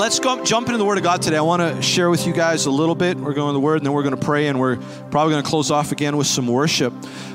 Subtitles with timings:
[0.00, 1.38] Let's go, jump into the Word of God today.
[1.38, 3.16] I want to share with you guys a little bit.
[3.16, 4.76] We're going to the Word, and then we're going to pray, and we're
[5.10, 6.92] probably going to close off again with some worship.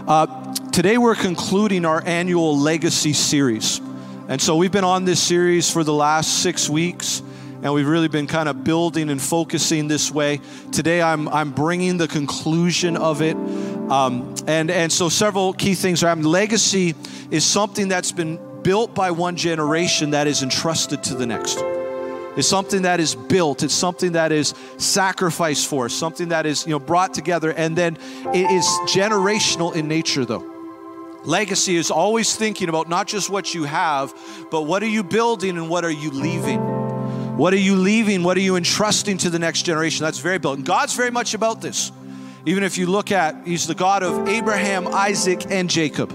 [0.07, 3.81] Uh, today, we're concluding our annual Legacy series.
[4.29, 7.21] And so, we've been on this series for the last six weeks,
[7.63, 10.39] and we've really been kind of building and focusing this way.
[10.71, 13.35] Today, I'm, I'm bringing the conclusion of it.
[13.35, 16.31] Um, and, and so, several key things are happening.
[16.31, 16.95] Legacy
[17.29, 21.61] is something that's been built by one generation that is entrusted to the next.
[22.35, 23.61] It's something that is built.
[23.61, 25.87] It's something that is sacrificed for.
[25.89, 27.97] Something that is you know brought together, and then
[28.33, 30.49] it is generational in nature, though.
[31.25, 34.13] Legacy is always thinking about not just what you have,
[34.51, 36.59] but what are you building and what are you leaving.
[37.37, 38.23] What are you leaving?
[38.23, 40.03] What are you entrusting to the next generation?
[40.03, 40.57] That's very built.
[40.57, 41.91] And God's very much about this.
[42.45, 46.11] Even if you look at, He's the God of Abraham, Isaac, and Jacob,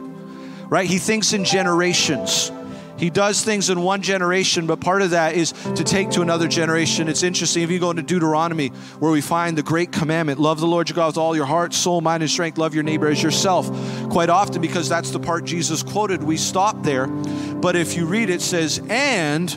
[0.68, 0.86] right?
[0.86, 2.52] He thinks in generations.
[2.98, 6.48] He does things in one generation, but part of that is to take to another
[6.48, 7.08] generation.
[7.08, 10.66] It's interesting if you go into Deuteronomy, where we find the great commandment love the
[10.66, 13.22] Lord your God with all your heart, soul, mind, and strength, love your neighbor as
[13.22, 13.68] yourself.
[14.10, 17.06] Quite often, because that's the part Jesus quoted, we stop there.
[17.06, 19.48] But if you read it, says, and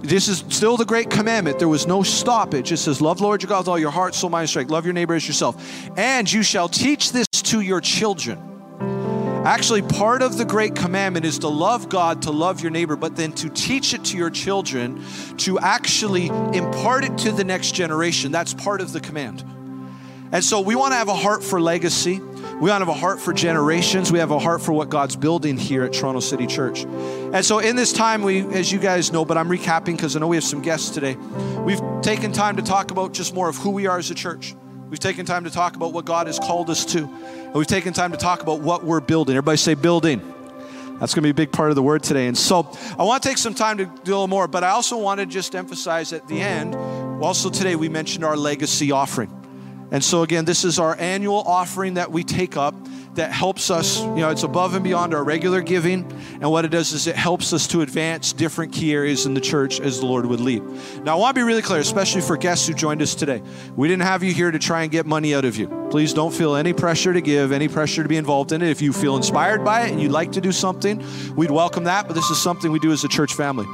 [0.00, 1.58] this is still the great commandment.
[1.58, 2.72] There was no stoppage.
[2.72, 4.70] It says, Love Lord your God with all your heart, soul, mind, and strength.
[4.70, 5.88] Love your neighbor as yourself.
[5.98, 8.55] And you shall teach this to your children.
[9.46, 13.14] Actually, part of the great commandment is to love God, to love your neighbor, but
[13.14, 15.00] then to teach it to your children,
[15.36, 18.32] to actually impart it to the next generation.
[18.32, 19.44] That's part of the command.
[20.32, 22.18] And so we want to have a heart for legacy.
[22.18, 24.10] We want to have a heart for generations.
[24.10, 26.82] We have a heart for what God's building here at Toronto City Church.
[26.82, 30.18] And so in this time, we, as you guys know, but I'm recapping because I
[30.18, 31.14] know we have some guests today.
[31.64, 34.56] We've taken time to talk about just more of who we are as a church.
[34.88, 36.98] We've taken time to talk about what God has called us to.
[36.98, 39.34] And we've taken time to talk about what we're building.
[39.34, 40.20] Everybody say building.
[41.00, 42.28] That's going to be a big part of the word today.
[42.28, 44.70] And so I want to take some time to do a little more, but I
[44.70, 46.76] also want to just emphasize at the end,
[47.22, 49.30] also today we mentioned our legacy offering.
[49.90, 52.74] And so again, this is our annual offering that we take up
[53.16, 56.10] that helps us, you know, it's above and beyond our regular giving.
[56.40, 59.40] And what it does is it helps us to advance different key areas in the
[59.40, 60.62] church as the Lord would lead.
[61.02, 63.42] Now, I want to be really clear, especially for guests who joined us today.
[63.74, 65.85] We didn't have you here to try and get money out of you.
[65.90, 68.70] Please don't feel any pressure to give, any pressure to be involved in it.
[68.70, 71.02] If you feel inspired by it and you'd like to do something,
[71.36, 72.06] we'd welcome that.
[72.08, 73.66] But this is something we do as a church family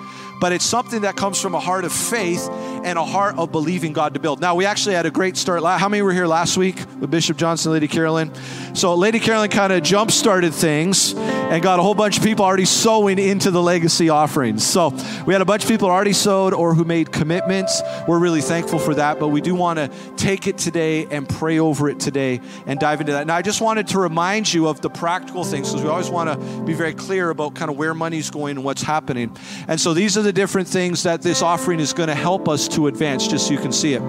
[0.42, 3.92] but it's something that comes from a heart of faith and a heart of believing
[3.92, 4.40] God to build.
[4.40, 5.62] Now, we actually had a great start.
[5.62, 8.32] How many were here last week with Bishop Johnson, Lady Carolyn?
[8.74, 12.44] So, Lady Carolyn kind of jump started things and got a whole bunch of people
[12.44, 14.66] already sowing into the legacy offerings.
[14.66, 14.92] So,
[15.26, 17.80] we had a bunch of people already sowed or who made commitments.
[18.08, 21.60] We're really thankful for that, but we do want to take it today and pray
[21.60, 23.26] over it today and dive into that.
[23.26, 26.28] Now, I just wanted to remind you of the practical things because we always want
[26.30, 29.36] to be very clear about kind of where money's going and what's happening.
[29.68, 32.68] And so, these are the different things that this offering is going to help us
[32.68, 34.02] to advance, just so you can see it.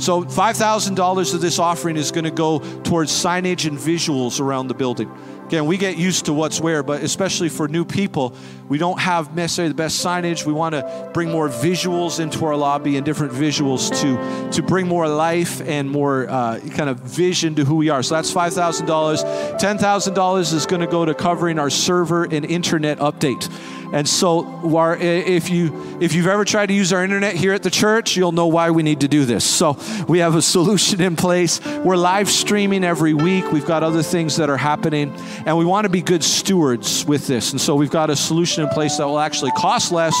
[0.00, 4.74] So, $5,000 of this offering is going to go towards signage and visuals around the
[4.74, 5.10] building.
[5.50, 8.36] Again, we get used to what's where, but especially for new people,
[8.68, 10.46] we don't have necessarily the best signage.
[10.46, 14.86] We want to bring more visuals into our lobby and different visuals to, to bring
[14.86, 18.00] more life and more uh, kind of vision to who we are.
[18.04, 19.58] So that's $5,000.
[19.58, 23.50] $10,000 is going to go to covering our server and internet update.
[23.92, 24.60] And so,
[25.00, 28.32] if you if you've ever tried to use our internet here at the church, you'll
[28.32, 29.44] know why we need to do this.
[29.44, 29.78] So
[30.08, 31.60] we have a solution in place.
[31.64, 33.50] We're live streaming every week.
[33.52, 35.14] We've got other things that are happening,
[35.44, 37.52] and we want to be good stewards with this.
[37.52, 40.16] And so we've got a solution in place that will actually cost less,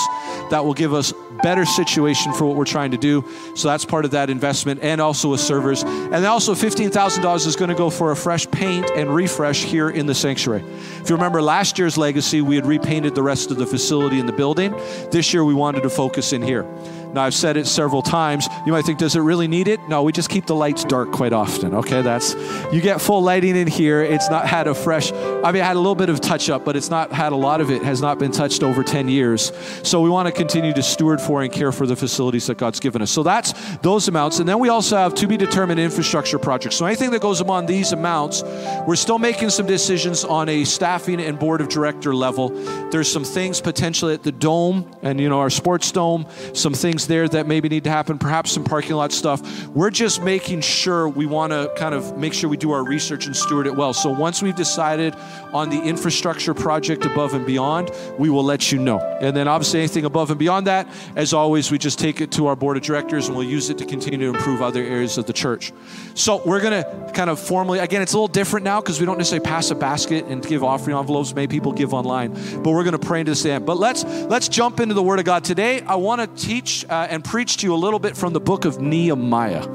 [0.50, 1.12] that will give us
[1.42, 3.24] better situation for what we're trying to do.
[3.54, 5.82] So that's part of that investment, and also with servers.
[5.82, 9.90] And then also $15,000 is going to go for a fresh paint and refresh here
[9.90, 10.64] in the sanctuary.
[11.00, 14.26] If you remember last year's legacy, we had repainted the rest of the facility in
[14.26, 14.72] the building.
[15.10, 16.66] This year we wanted to focus in here.
[17.12, 18.46] Now, I've said it several times.
[18.66, 19.80] You might think, does it really need it?
[19.88, 21.74] No, we just keep the lights dark quite often.
[21.74, 22.34] Okay, that's,
[22.72, 24.02] you get full lighting in here.
[24.02, 26.64] It's not had a fresh, I mean, it had a little bit of touch up,
[26.64, 29.52] but it's not had a lot of it, has not been touched over 10 years.
[29.82, 32.80] So we want to continue to steward for and care for the facilities that God's
[32.80, 33.10] given us.
[33.10, 34.38] So that's those amounts.
[34.38, 36.76] And then we also have to be determined infrastructure projects.
[36.76, 38.42] So anything that goes among these amounts,
[38.86, 42.50] we're still making some decisions on a staffing and board of director level.
[42.90, 46.99] There's some things potentially at the dome and, you know, our sports dome, some things
[47.00, 49.66] things there that maybe need to happen, perhaps some parking lot stuff.
[49.68, 53.26] We're just making sure we want to kind of make sure we do our research
[53.26, 53.92] and steward it well.
[53.92, 55.14] So once we've decided
[55.52, 58.98] on the infrastructure project above and beyond, we will let you know.
[59.20, 60.86] And then obviously anything above and beyond that,
[61.16, 63.78] as always, we just take it to our board of directors and we'll use it
[63.78, 65.72] to continue to improve other areas of the church.
[66.14, 69.06] So we're going to kind of formally, again, it's a little different now because we
[69.06, 71.34] don't necessarily pass a basket and give offering envelopes.
[71.34, 72.32] Maybe people give online,
[72.62, 73.66] but we're going to pray into this end.
[73.66, 75.80] But let's let's jump into the Word of God today.
[75.82, 78.64] I want to teach uh, and preach to you a little bit from the book
[78.64, 79.66] of Nehemiah.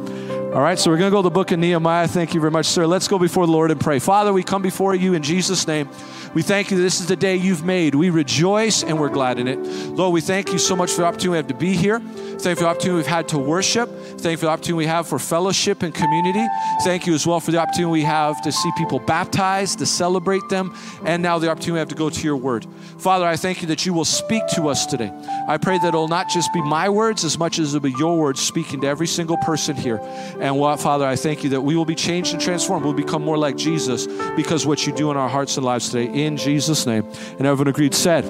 [0.55, 2.07] All right, so we're going to go to the book of Nehemiah.
[2.07, 2.87] Thank you very much, sir.
[2.87, 3.99] Let's go before the Lord and pray.
[3.99, 5.89] Father, we come before you in Jesus' name.
[6.33, 7.93] We thank you that this is the day you've made.
[7.93, 9.59] We rejoice and we're glad in it.
[9.89, 11.99] Lord, we thank you so much for the opportunity we have to be here.
[11.99, 13.89] Thank you for the opportunity we've had to worship.
[13.89, 16.45] Thank you for the opportunity we have for fellowship and community.
[16.83, 20.47] Thank you as well for the opportunity we have to see people baptized, to celebrate
[20.49, 20.73] them,
[21.03, 22.65] and now the opportunity we have to go to your word.
[22.97, 25.11] Father, I thank you that you will speak to us today.
[25.47, 28.17] I pray that it'll not just be my words as much as it'll be your
[28.17, 29.99] words speaking to every single person here.
[30.45, 32.85] And what, Father, I thank you that we will be changed and transformed.
[32.85, 34.05] We'll become more like Jesus
[34.35, 36.05] because what you do in our hearts and lives today.
[36.25, 37.03] In Jesus' name.
[37.39, 38.25] And everyone agreed, said,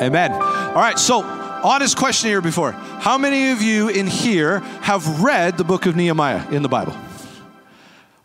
[0.00, 0.30] Amen.
[0.30, 2.70] All right, so honest question here before.
[2.70, 6.96] How many of you in here have read the book of Nehemiah in the Bible?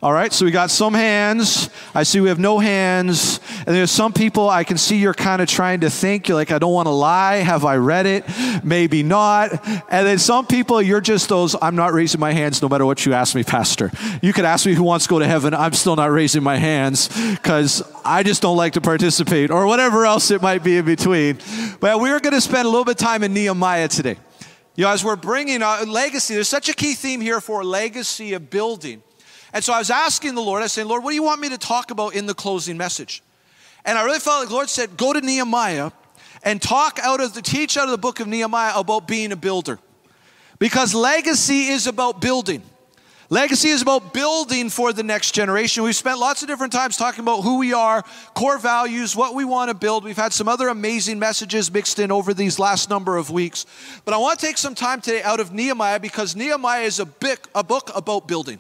[0.03, 1.69] All right, so we got some hands.
[1.94, 3.39] I see we have no hands.
[3.68, 6.27] And there's some people I can see you're kind of trying to think.
[6.27, 7.36] You're like, I don't want to lie.
[7.36, 8.25] Have I read it?
[8.63, 9.51] Maybe not.
[9.92, 13.06] And then some people, you're just those, I'm not raising my hands no matter what
[13.06, 13.92] you ask me, Pastor.
[14.24, 15.53] You could ask me who wants to go to heaven.
[15.53, 20.07] I'm still not raising my hands because I just don't like to participate or whatever
[20.07, 21.38] else it might be in between.
[21.80, 24.18] But we're going to spend a little bit of time in Nehemiah today.
[24.75, 28.33] You know, as we're bringing a legacy, there's such a key theme here for legacy
[28.33, 29.04] of building.
[29.53, 31.42] And so I was asking the Lord, I was saying, Lord, what do you want
[31.42, 33.21] me to talk about in the closing message?
[33.86, 35.92] And I really felt like the Lord said, go to Nehemiah
[36.44, 39.36] and talk out of the, teach out of the book of Nehemiah about being a
[39.36, 39.80] builder.
[40.59, 42.62] Because legacy is about building.
[43.31, 45.83] Legacy is about building for the next generation.
[45.83, 49.45] We've spent lots of different times talking about who we are, core values, what we
[49.45, 50.04] want to build.
[50.04, 53.65] We've had some other amazing messages mixed in over these last number of weeks.
[54.04, 57.07] But I want to take some time today out of Nehemiah because Nehemiah is a,
[57.56, 58.59] a book about building.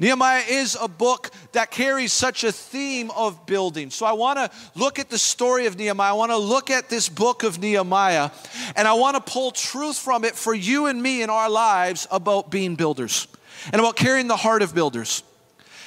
[0.00, 3.90] Nehemiah is a book that carries such a theme of building.
[3.90, 6.10] So I want to look at the story of Nehemiah.
[6.10, 8.30] I want to look at this book of Nehemiah,
[8.76, 12.06] and I want to pull truth from it for you and me in our lives
[12.12, 13.26] about being builders
[13.72, 15.24] and about carrying the heart of builders.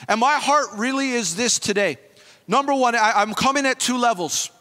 [0.09, 1.97] And my heart really is this today.
[2.49, 4.51] Number one, I, am coming at two levels.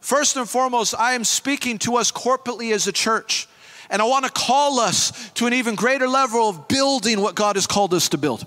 [0.00, 3.48] First and foremost, I am speaking to us corporately as a church.
[3.90, 7.56] And I want to call us to an even greater level of building what God
[7.56, 8.46] has called us to build.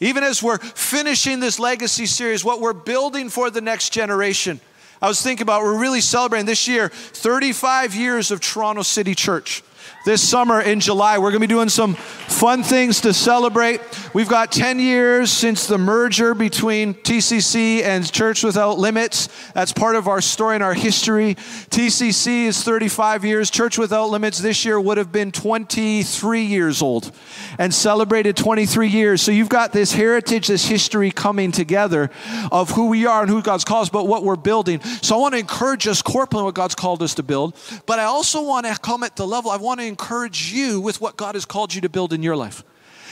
[0.00, 4.60] Even as we're finishing this legacy series, what we're building for the next generation.
[5.00, 9.62] I was thinking about, we're really celebrating this year 35 years of Toronto City Church
[10.04, 11.18] this summer in July.
[11.18, 13.80] We're going to be doing some fun things to celebrate.
[14.14, 19.28] We've got 10 years since the merger between TCC and Church Without Limits.
[19.52, 21.34] That's part of our story and our history.
[21.34, 23.50] TCC is 35 years.
[23.50, 27.12] Church Without Limits this year would have been 23 years old
[27.58, 29.20] and celebrated 23 years.
[29.20, 32.10] So you've got this heritage, this history coming together
[32.50, 34.80] of who we are and who God's called us, but what we're building.
[35.02, 37.56] So I want to encourage us corporately what God's called us to build,
[37.86, 41.00] but I also want to come at the level, I want to encourage you with
[41.00, 42.62] what God has called you to build in your life.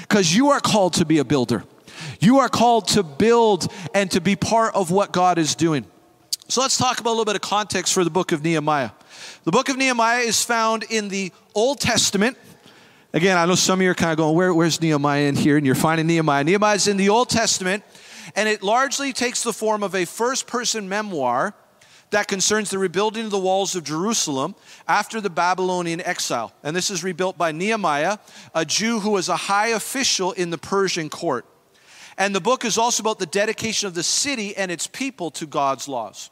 [0.03, 1.65] Because you are called to be a builder.
[2.21, 5.85] You are called to build and to be part of what God is doing.
[6.49, 8.91] So let's talk about a little bit of context for the book of Nehemiah.
[9.43, 12.39] The book of Nehemiah is found in the Old Testament.
[13.13, 15.57] Again, I know some of you are kind of going, Where, where's Nehemiah in here?
[15.57, 16.45] And you're finding Nehemiah.
[16.45, 17.83] Nehemiah is in the Old Testament,
[18.37, 21.55] and it largely takes the form of a first person memoir
[22.11, 24.55] that concerns the rebuilding of the walls of Jerusalem
[24.87, 26.53] after the Babylonian exile.
[26.63, 28.19] And this is rebuilt by Nehemiah,
[28.55, 31.47] a Jew who was a high official in the Persian court.
[32.19, 35.47] And the book is also about the dedication of the city and its people to
[35.47, 36.31] God's laws.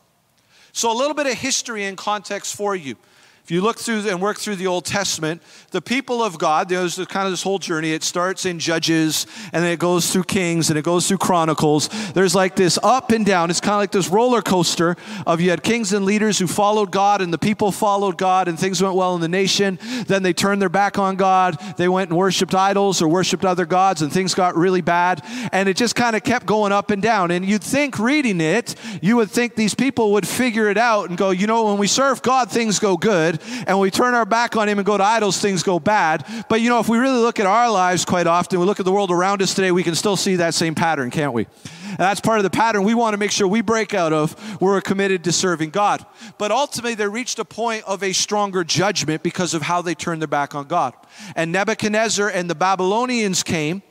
[0.73, 2.97] So, a little bit of history and context for you.
[3.45, 6.97] If you look through and work through the Old Testament, the people of God, there's
[6.97, 7.93] kind of this whole journey.
[7.93, 11.91] It starts in Judges, and then it goes through Kings, and it goes through Chronicles.
[12.15, 13.51] There's like this up and down.
[13.51, 14.97] It's kind of like this roller coaster
[15.27, 18.59] of you had kings and leaders who followed God, and the people followed God, and
[18.59, 19.79] things went well in the nation.
[20.07, 21.61] Then they turned their back on God.
[21.77, 25.23] They went and worshiped idols or worshiped other gods, and things got really bad.
[25.53, 27.31] And it just kind of kept going up and down.
[27.31, 31.19] And you'd think reading it, you would think these people would figure it out and
[31.19, 34.25] go, you know, when we serve God, things go good good, and we turn our
[34.25, 36.25] back on Him and go to idols, things go bad.
[36.49, 38.85] But you know, if we really look at our lives quite often, we look at
[38.85, 41.47] the world around us today, we can still see that same pattern, can't we?
[41.87, 44.61] And that's part of the pattern we want to make sure we break out of.
[44.61, 46.05] We're committed to serving God.
[46.39, 50.21] But ultimately, they reached a point of a stronger judgment because of how they turned
[50.21, 50.95] their back on God.
[51.37, 53.83] And Nebuchadnezzar and the Babylonians came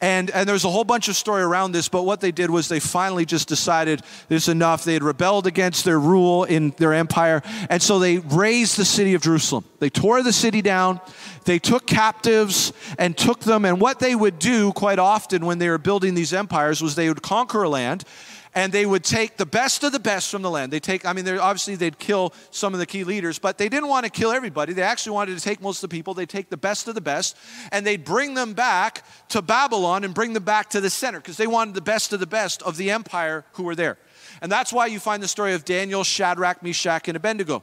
[0.00, 2.68] and, and there's a whole bunch of story around this, but what they did was
[2.68, 4.84] they finally just decided this enough.
[4.84, 9.14] They had rebelled against their rule in their empire, and so they razed the city
[9.14, 9.64] of Jerusalem.
[9.78, 11.00] They tore the city down,
[11.44, 15.68] they took captives and took them, and what they would do quite often when they
[15.68, 18.04] were building these empires was they would conquer a land
[18.54, 20.72] and they would take the best of the best from the land.
[20.72, 23.88] They take, I mean, obviously they'd kill some of the key leaders, but they didn't
[23.88, 24.72] want to kill everybody.
[24.72, 26.12] They actually wanted to take most of the people.
[26.12, 27.36] They'd take the best of the best,
[27.70, 31.36] and they'd bring them back to Babylon and bring them back to the center because
[31.36, 33.96] they wanted the best of the best of the empire who were there.
[34.42, 37.62] And that's why you find the story of Daniel, Shadrach, Meshach, and Abednego.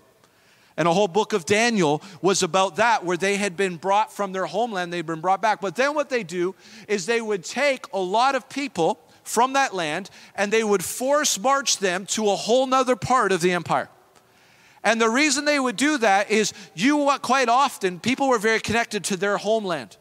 [0.78, 4.32] And a whole book of Daniel was about that, where they had been brought from
[4.32, 5.60] their homeland, they'd been brought back.
[5.60, 6.56] But then what they do
[6.88, 8.98] is they would take a lot of people
[9.30, 13.42] from that land and they would force march them to a whole nother part of
[13.42, 13.90] the empire.
[14.84, 19.04] And the reason they would do that is you quite often, people were very connected
[19.06, 19.98] to their homeland.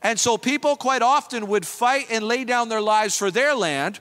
[0.00, 4.00] And so people quite often would fight and lay down their lives for their land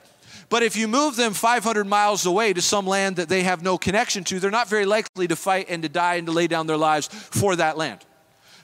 [0.51, 3.77] but if you move them 500 miles away to some land that they have no
[3.77, 6.67] connection to, they're not very likely to fight and to die and to lay down
[6.67, 8.05] their lives for that land.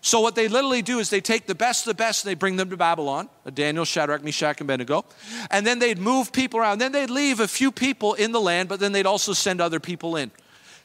[0.01, 2.35] So what they literally do is they take the best of the best and they
[2.35, 5.05] bring them to Babylon, uh, Daniel, Shadrach, Meshach, and Abednego,
[5.51, 6.79] and then they'd move people around.
[6.79, 9.79] Then they'd leave a few people in the land, but then they'd also send other
[9.79, 10.31] people in,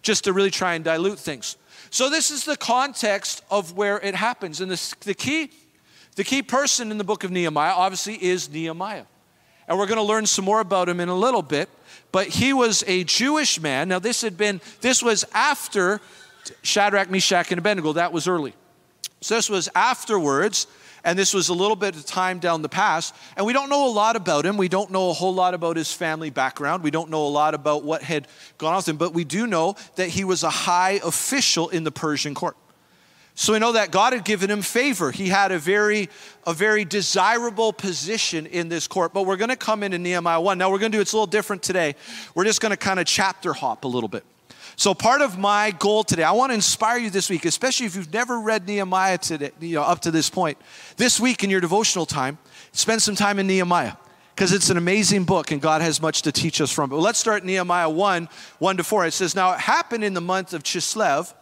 [0.03, 1.57] just to really try and dilute things.
[1.91, 5.51] So this is the context of where it happens, and the, the key,
[6.17, 9.05] the key person in the book of Nehemiah obviously is Nehemiah
[9.69, 11.69] and we're going to learn some more about him in a little bit.
[12.11, 13.89] But he was a Jewish man.
[13.89, 16.01] Now, this had been, this was after
[16.63, 17.95] Shadrach, Meshach, and Abednego.
[17.95, 18.55] That was early.
[19.23, 20.67] So this was afterwards,
[21.05, 23.15] and this was a little bit of time down the past.
[23.37, 24.57] And we don't know a lot about him.
[24.57, 26.83] We don't know a whole lot about his family background.
[26.83, 28.27] We don't know a lot about what had
[28.59, 31.85] gone on with him, but we do know that he was a high official in
[31.85, 32.57] the Persian court.
[33.35, 35.11] So we know that God had given him favor.
[35.11, 36.11] He had a very,
[36.47, 39.15] a very desirable position in this court.
[39.15, 40.59] But we're going to come into Nehemiah 1.
[40.59, 41.95] Now we're going to do it's a little different today.
[42.35, 44.25] We're just going to kind of chapter hop a little bit.
[44.83, 47.95] So part of my goal today, I want to inspire you this week, especially if
[47.95, 50.59] you've never read Nehemiah today, you know, up to this point.
[50.97, 52.37] This week in your devotional time,
[52.73, 53.93] spend some time in Nehemiah
[54.35, 56.97] because it's an amazing book and God has much to teach us from it.
[56.97, 59.07] Let's start Nehemiah 1, 1 to 4.
[59.07, 61.33] It says, Now it happened in the month of Chislev,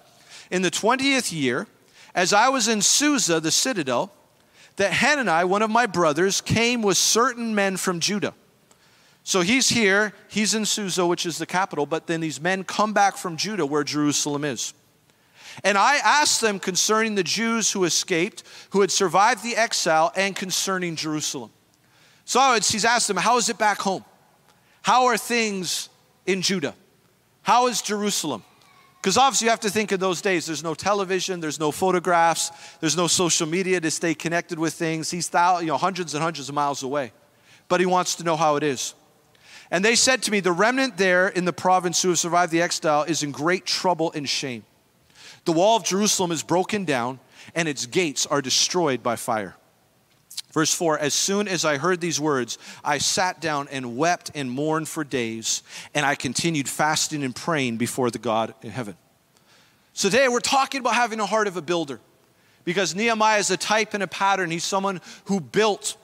[0.51, 1.67] in the 20th year,
[2.15, 4.13] as I was in Susa, the citadel,
[4.77, 8.35] that Hanani, one of my brothers, came with certain men from Judah.
[9.23, 12.93] So he's here, he's in Susa, which is the capital, but then these men come
[12.93, 14.73] back from Judah, where Jerusalem is.
[15.63, 20.35] And I asked them concerning the Jews who escaped, who had survived the exile, and
[20.35, 21.51] concerning Jerusalem.
[22.25, 24.05] So he's asked them, How is it back home?
[24.83, 25.89] How are things
[26.27, 26.75] in Judah?
[27.43, 28.45] How is Jerusalem?
[29.01, 32.51] Because obviously, you have to think in those days, there's no television, there's no photographs,
[32.81, 35.11] there's no social media to stay connected with things.
[35.11, 37.13] He's thousands, you know, hundreds and hundreds of miles away.
[37.69, 38.95] But he wants to know how it is.
[39.71, 42.63] And they said to me, The remnant there in the province who have survived the
[42.63, 44.65] exile is in great trouble and shame.
[45.45, 47.21] The wall of Jerusalem is broken down,
[47.55, 49.57] and its gates are destroyed by fire.
[50.53, 54.51] Verse 4 As soon as I heard these words, I sat down and wept and
[54.51, 55.63] mourned for days,
[55.95, 58.97] and I continued fasting and praying before the God in heaven.
[59.93, 62.01] So today we're talking about having a heart of a builder
[62.65, 64.51] because Nehemiah is a type and a pattern.
[64.51, 65.97] He's someone who built,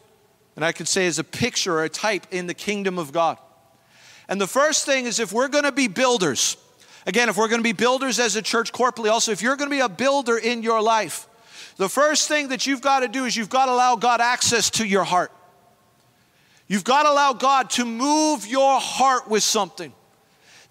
[0.54, 3.38] and I could say is a picture or a type in the kingdom of God.
[4.28, 6.56] And the first thing is if we're going to be builders,
[7.06, 9.70] again, if we're going to be builders as a church corporately, also, if you're going
[9.70, 11.28] to be a builder in your life,
[11.76, 14.70] the first thing that you've got to do is you've got to allow God access
[14.70, 15.30] to your heart.
[16.68, 19.92] You've got to allow God to move your heart with something.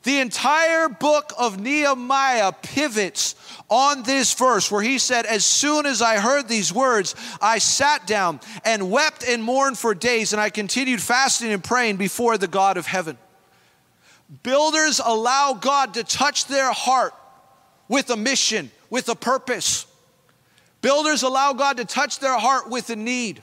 [0.04, 3.34] The entire book of Nehemiah pivots
[3.70, 8.06] on this verse where he said, As soon as I heard these words, I sat
[8.06, 12.48] down and wept and mourned for days, and I continued fasting and praying before the
[12.48, 13.18] God of heaven.
[14.44, 17.14] Builders allow God to touch their heart
[17.88, 19.86] with a mission, with a purpose.
[20.82, 23.42] Builders allow God to touch their heart with a need.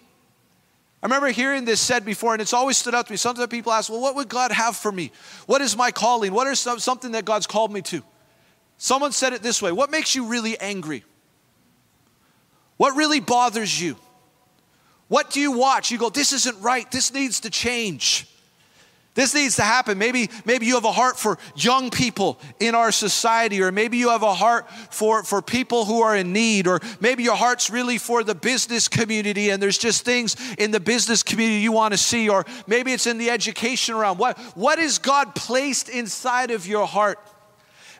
[1.03, 3.17] I remember hearing this said before, and it's always stood out to me.
[3.17, 5.11] Sometimes people ask, Well, what would God have for me?
[5.47, 6.33] What is my calling?
[6.33, 8.03] What is some, something that God's called me to?
[8.79, 11.05] Someone said it this way What makes you really angry?
[12.77, 13.97] What really bothers you?
[15.09, 15.91] What do you watch?
[15.91, 16.89] You go, This isn't right.
[16.91, 18.29] This needs to change.
[19.15, 19.99] This needs to happen.
[19.99, 24.09] Maybe, maybe you have a heart for young people in our society, or maybe you
[24.09, 27.99] have a heart for, for people who are in need, or maybe your heart's really
[27.99, 31.99] for the business community and there's just things in the business community you want to
[31.99, 34.17] see, or maybe it's in the education realm.
[34.17, 37.19] What, what is God placed inside of your heart?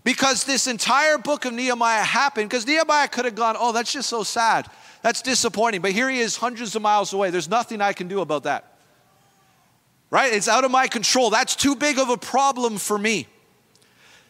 [0.05, 4.09] Because this entire book of Nehemiah happened, because Nehemiah could have gone, Oh, that's just
[4.09, 4.67] so sad.
[5.03, 5.83] That's disappointing.
[5.83, 7.29] But here he is, hundreds of miles away.
[7.29, 8.72] There's nothing I can do about that
[10.13, 10.33] right?
[10.35, 11.31] It's out of my control.
[11.31, 13.27] That's too big of a problem for me.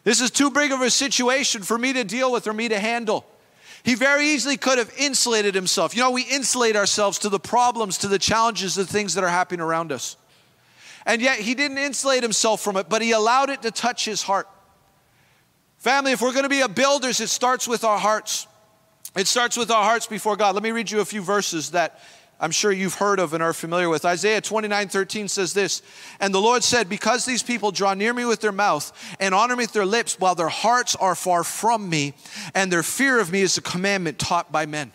[0.04, 2.78] This is too big of a situation for me to deal with or me to
[2.78, 3.26] handle.
[3.82, 5.96] He very easily could have insulated himself.
[5.96, 9.28] You know, we insulate ourselves to the problems, to the challenges, the things that are
[9.28, 10.16] happening around us.
[11.04, 14.22] And yet he didn't insulate himself from it, but he allowed it to touch his
[14.22, 14.48] heart.
[15.78, 18.46] Family, if we're going to be a builders, it starts with our hearts.
[19.16, 20.54] It starts with our hearts before God.
[20.54, 22.00] Let me read you a few verses that
[22.42, 24.04] I'm sure you've heard of and are familiar with.
[24.04, 25.80] Isaiah 29 13 says this
[26.18, 29.54] And the Lord said, Because these people draw near me with their mouth and honor
[29.54, 32.14] me with their lips, while their hearts are far from me,
[32.52, 34.90] and their fear of me is a commandment taught by men.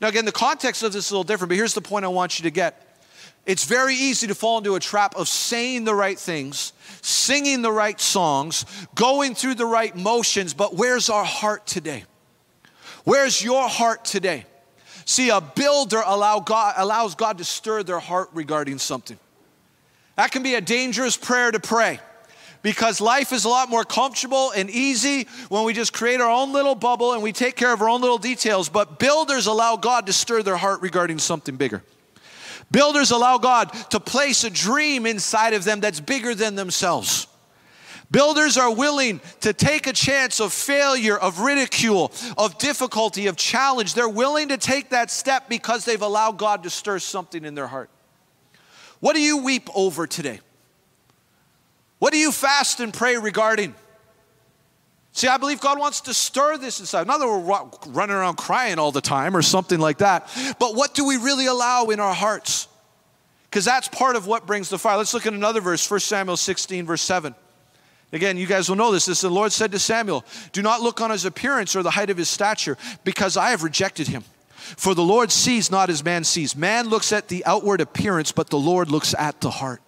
[0.00, 2.08] Now, again, the context of this is a little different, but here's the point I
[2.08, 2.80] want you to get.
[3.46, 7.70] It's very easy to fall into a trap of saying the right things, singing the
[7.70, 12.04] right songs, going through the right motions, but where's our heart today?
[13.04, 14.46] Where's your heart today?
[15.04, 19.18] See, a builder allow God, allows God to stir their heart regarding something.
[20.16, 22.00] That can be a dangerous prayer to pray
[22.62, 26.52] because life is a lot more comfortable and easy when we just create our own
[26.52, 28.68] little bubble and we take care of our own little details.
[28.68, 31.82] But builders allow God to stir their heart regarding something bigger.
[32.70, 37.26] Builders allow God to place a dream inside of them that's bigger than themselves.
[38.10, 43.94] Builders are willing to take a chance of failure, of ridicule, of difficulty, of challenge.
[43.94, 47.66] They're willing to take that step because they've allowed God to stir something in their
[47.66, 47.90] heart.
[49.00, 50.40] What do you weep over today?
[51.98, 53.74] What do you fast and pray regarding?
[55.12, 57.06] See, I believe God wants to stir this inside.
[57.06, 60.92] Not that we're running around crying all the time or something like that, but what
[60.94, 62.68] do we really allow in our hearts?
[63.44, 64.96] Because that's part of what brings the fire.
[64.96, 67.34] Let's look at another verse, 1 Samuel 16, verse 7.
[68.14, 69.06] Again, you guys will know this.
[69.06, 72.10] This the Lord said to Samuel, Do not look on his appearance or the height
[72.10, 74.22] of his stature, because I have rejected him.
[74.54, 76.54] For the Lord sees not as man sees.
[76.54, 79.82] Man looks at the outward appearance, but the Lord looks at the heart.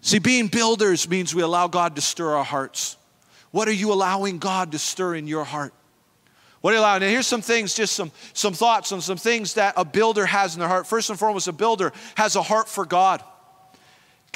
[0.00, 2.96] See, being builders means we allow God to stir our hearts.
[3.52, 5.72] What are you allowing God to stir in your heart?
[6.62, 7.04] What are you allowing?
[7.04, 10.54] And here's some things, just some, some thoughts on some things that a builder has
[10.54, 10.88] in their heart.
[10.88, 13.22] First and foremost, a builder has a heart for God.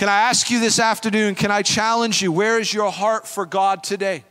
[0.01, 2.33] Can I ask you this afternoon, can I challenge you?
[2.33, 4.25] Where is your heart for God today?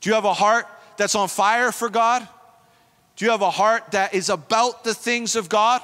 [0.00, 2.28] Do you have a heart that's on fire for God?
[3.16, 5.82] Do you have a heart that is about the things of God?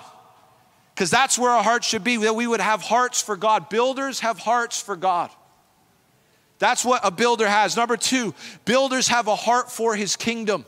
[0.95, 3.69] Because that's where our heart should be, that we would have hearts for God.
[3.71, 5.33] Builders have hearts for God.
[6.61, 7.77] That's what a builder has.
[7.77, 10.65] Number two, builders have a heart for his kingdom.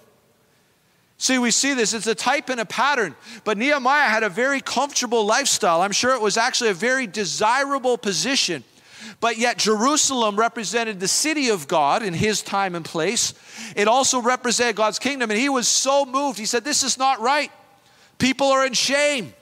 [1.22, 1.94] See, we see this.
[1.94, 3.14] It's a type and a pattern.
[3.44, 5.80] But Nehemiah had a very comfortable lifestyle.
[5.80, 8.64] I'm sure it was actually a very desirable position.
[9.20, 13.34] But yet, Jerusalem represented the city of God in his time and place.
[13.76, 15.30] It also represented God's kingdom.
[15.30, 16.40] And he was so moved.
[16.40, 17.52] He said, This is not right.
[18.18, 19.32] People are in shame.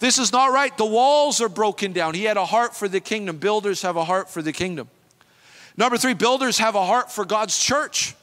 [0.00, 0.76] This is not right.
[0.76, 2.12] The walls are broken down.
[2.12, 3.38] He had a heart for the kingdom.
[3.38, 4.90] Builders have a heart for the kingdom.
[5.78, 8.14] Number three, builders have a heart for God's church.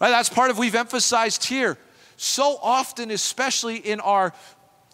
[0.00, 0.10] Right?
[0.10, 1.76] That's part of what we've emphasized here.
[2.16, 4.32] So often, especially in our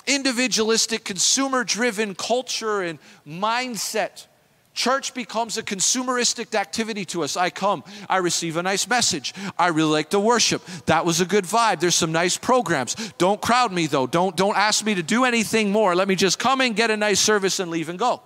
[0.07, 4.27] individualistic, consumer driven culture and mindset,
[4.75, 7.37] church becomes a consumeristic activity to us.
[7.37, 9.35] I come, I receive a nice message.
[9.59, 10.64] I really like the worship.
[10.87, 11.81] That was a good vibe.
[11.81, 12.95] There's some nice programs.
[13.19, 14.07] Don't crowd me though.
[14.07, 15.95] Don't don't ask me to do anything more.
[15.97, 18.23] Let me just come and get a nice service and leave and go.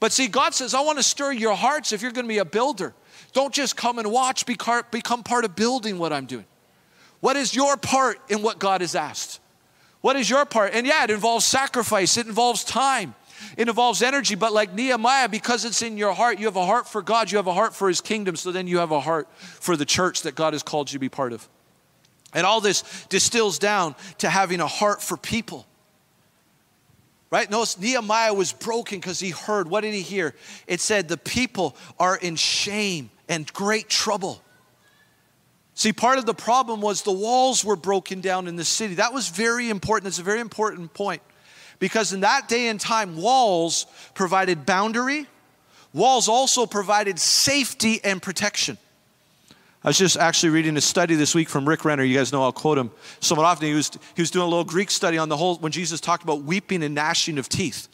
[0.00, 2.38] But see, God says, I want to stir your hearts if you're going to be
[2.38, 2.94] a builder.
[3.38, 6.44] Don't just come and watch, become part of building what I'm doing.
[7.20, 9.38] What is your part in what God has asked?
[10.00, 10.74] What is your part?
[10.74, 13.14] And yeah, it involves sacrifice, it involves time,
[13.56, 14.34] it involves energy.
[14.34, 17.36] But like Nehemiah, because it's in your heart, you have a heart for God, you
[17.36, 20.22] have a heart for his kingdom, so then you have a heart for the church
[20.22, 21.48] that God has called you to be part of.
[22.34, 25.64] And all this distills down to having a heart for people.
[27.30, 27.48] Right?
[27.48, 29.68] Notice Nehemiah was broken because he heard.
[29.68, 30.34] What did he hear?
[30.66, 34.42] It said, The people are in shame and great trouble.
[35.74, 38.94] See, part of the problem was the walls were broken down in the city.
[38.94, 40.08] That was very important.
[40.08, 41.22] It's a very important point
[41.78, 45.26] because in that day and time, walls provided boundary,
[45.92, 48.76] walls also provided safety and protection.
[49.84, 52.02] I was just actually reading a study this week from Rick Renner.
[52.02, 53.68] You guys know I'll quote him somewhat often.
[53.68, 56.24] He was, he was doing a little Greek study on the whole, when Jesus talked
[56.24, 57.88] about weeping and gnashing of teeth.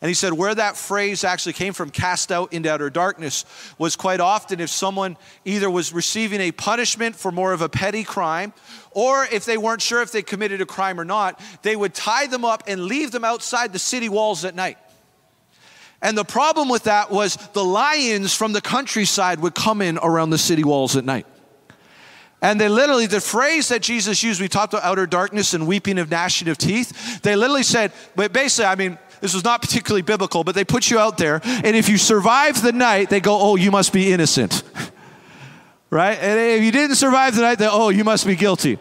[0.00, 3.44] And he said where that phrase actually came from, cast out into outer darkness,
[3.78, 8.04] was quite often if someone either was receiving a punishment for more of a petty
[8.04, 8.52] crime,
[8.92, 12.28] or if they weren't sure if they committed a crime or not, they would tie
[12.28, 14.78] them up and leave them outside the city walls at night.
[16.00, 20.30] And the problem with that was the lions from the countryside would come in around
[20.30, 21.26] the city walls at night.
[22.40, 25.98] And they literally, the phrase that Jesus used, we talked about outer darkness and weeping
[25.98, 27.20] of gnashing of teeth.
[27.22, 30.90] They literally said, but basically, I mean, this was not particularly biblical, but they put
[30.90, 34.12] you out there, and if you survive the night, they go, oh, you must be
[34.12, 34.62] innocent.
[35.90, 36.18] right?
[36.18, 38.78] And if you didn't survive the night, they, oh, you must be guilty.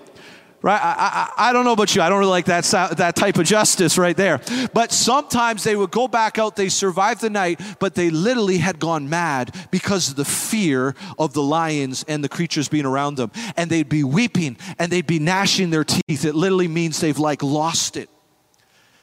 [0.61, 0.81] right?
[0.81, 2.01] I, I, I, don't know about you.
[2.01, 2.65] I don't really like that,
[2.97, 4.41] that type of justice right there.
[4.73, 8.79] But sometimes they would go back out, they survived the night, but they literally had
[8.79, 13.31] gone mad because of the fear of the lions and the creatures being around them.
[13.55, 16.25] And they'd be weeping and they'd be gnashing their teeth.
[16.25, 18.09] It literally means they've like lost it.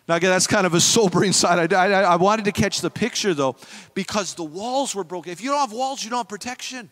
[0.07, 1.73] Now, again, that's kind of a sobering side.
[1.73, 3.57] I, I, I wanted to catch the picture though,
[3.95, 5.33] because the walls were broken.
[5.33, 6.91] If you don't have walls, you don't have protection.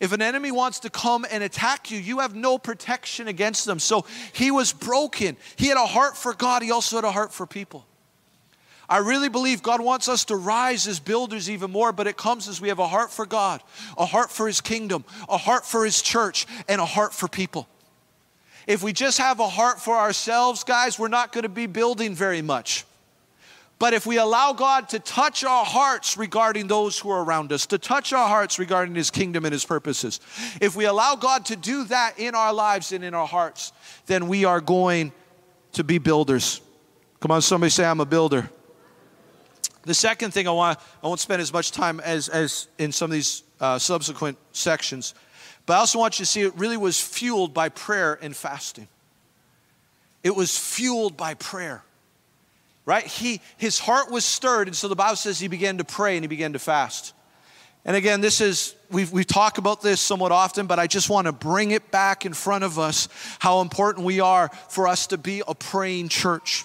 [0.00, 3.78] If an enemy wants to come and attack you, you have no protection against them.
[3.78, 5.36] So he was broken.
[5.56, 7.84] He had a heart for God, he also had a heart for people.
[8.88, 12.48] I really believe God wants us to rise as builders even more, but it comes
[12.48, 13.62] as we have a heart for God,
[13.96, 17.68] a heart for His kingdom, a heart for His church, and a heart for people.
[18.70, 22.14] If we just have a heart for ourselves, guys, we're not going to be building
[22.14, 22.84] very much.
[23.80, 27.66] But if we allow God to touch our hearts regarding those who are around us,
[27.66, 30.20] to touch our hearts regarding His kingdom and His purposes,
[30.60, 33.72] if we allow God to do that in our lives and in our hearts,
[34.06, 35.10] then we are going
[35.72, 36.60] to be builders.
[37.18, 38.48] Come on, somebody say, I'm a builder.
[39.82, 43.10] The second thing I want, I won't spend as much time as, as in some
[43.10, 45.14] of these uh, subsequent sections,
[45.70, 48.88] but I also want you to see it really was fueled by prayer and fasting.
[50.24, 51.84] It was fueled by prayer
[52.86, 53.06] right?
[53.06, 56.24] He, his heart was stirred, and so the Bible says he began to pray and
[56.24, 57.14] he began to fast.
[57.84, 61.26] And again, this is, we we talk about this somewhat often, but I just want
[61.28, 65.18] to bring it back in front of us how important we are for us to
[65.18, 66.64] be a praying church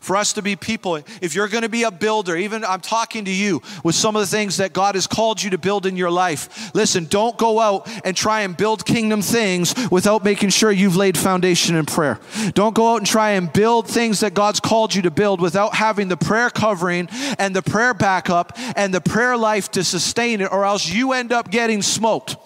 [0.00, 0.96] for us to be people.
[1.20, 4.20] If you're going to be a builder, even I'm talking to you with some of
[4.20, 6.74] the things that God has called you to build in your life.
[6.74, 11.16] Listen, don't go out and try and build kingdom things without making sure you've laid
[11.16, 12.18] foundation in prayer.
[12.54, 15.74] Don't go out and try and build things that God's called you to build without
[15.74, 17.08] having the prayer covering
[17.38, 21.32] and the prayer backup and the prayer life to sustain it, or else you end
[21.32, 22.36] up getting smoked.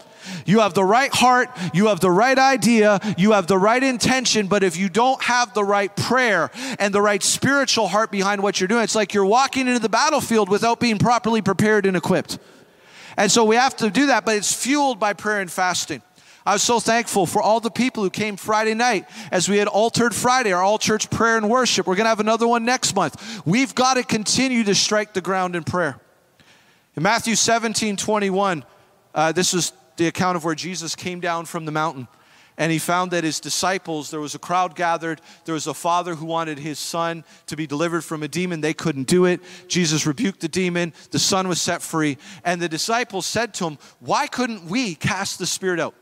[0.47, 4.47] You have the right heart, you have the right idea, you have the right intention,
[4.47, 8.61] but if you don't have the right prayer and the right spiritual heart behind what
[8.61, 12.39] you're doing, it's like you're walking into the battlefield without being properly prepared and equipped.
[13.17, 16.03] And so we have to do that, but it's fueled by prayer and fasting.
[16.47, 19.67] I was so thankful for all the people who came Friday night as we had
[19.67, 21.87] altered Friday, our all church prayer and worship.
[21.87, 23.47] We're going to have another one next month.
[23.47, 25.99] We've got to continue to strike the ground in prayer.
[26.97, 28.65] In Matthew 17 21,
[29.15, 32.09] uh, this was the account of where Jesus came down from the mountain
[32.57, 35.21] and he found that his disciples, there was a crowd gathered.
[35.45, 38.61] There was a father who wanted his son to be delivered from a demon.
[38.61, 39.41] They couldn't do it.
[39.67, 40.93] Jesus rebuked the demon.
[41.11, 42.17] The son was set free.
[42.45, 45.95] And the disciples said to him, Why couldn't we cast the spirit out?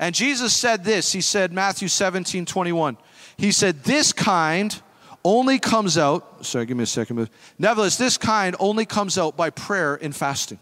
[0.00, 2.96] And Jesus said this He said, Matthew 17, 21.
[3.36, 4.80] He said, This kind
[5.24, 7.30] only comes out, sorry, give me a second.
[7.58, 10.58] Nevertheless, this kind only comes out by prayer and fasting.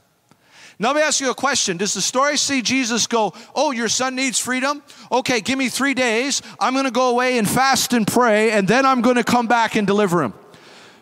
[0.79, 1.77] Now, let me ask you a question.
[1.77, 4.83] Does the story see Jesus go, Oh, your son needs freedom?
[5.11, 6.43] Okay, give me three days.
[6.59, 9.47] I'm going to go away and fast and pray, and then I'm going to come
[9.47, 10.35] back and deliver him.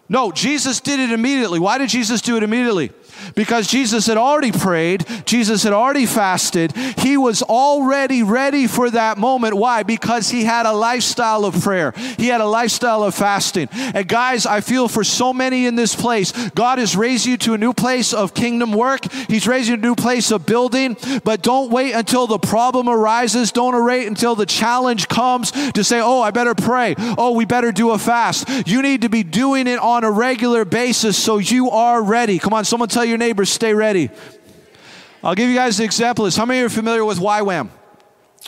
[0.08, 1.60] No, Jesus did it immediately.
[1.60, 2.90] Why did Jesus do it immediately?
[3.34, 6.72] Because Jesus had already prayed, Jesus had already fasted.
[6.98, 9.54] He was already ready for that moment.
[9.54, 9.82] Why?
[9.82, 13.68] Because he had a lifestyle of prayer, he had a lifestyle of fasting.
[13.72, 17.54] And guys, I feel for so many in this place, God has raised you to
[17.54, 20.96] a new place of kingdom work, He's raised you to a new place of building.
[21.24, 26.00] But don't wait until the problem arises, don't wait until the challenge comes to say,
[26.00, 26.94] oh, I better pray.
[26.98, 28.48] Oh, we better do a fast.
[28.66, 32.38] You need to be doing it on a regular basis so you are ready.
[32.38, 34.08] Come on, someone tell you your neighbors, stay ready.
[35.22, 36.30] I'll give you guys an example.
[36.30, 37.68] How many are familiar with YWAM?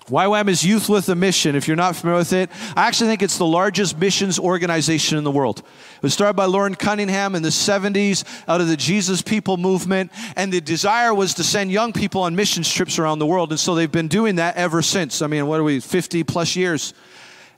[0.07, 1.55] YWAM is Youth with a Mission.
[1.55, 5.25] If you're not familiar with it, I actually think it's the largest missions organization in
[5.25, 5.59] the world.
[5.59, 10.11] It was started by Loren Cunningham in the 70s out of the Jesus People movement,
[10.35, 13.61] and the desire was to send young people on missions trips around the world, and
[13.61, 15.22] so they've been doing that ever since.
[15.22, 16.94] I mean, what are we, 50 plus years?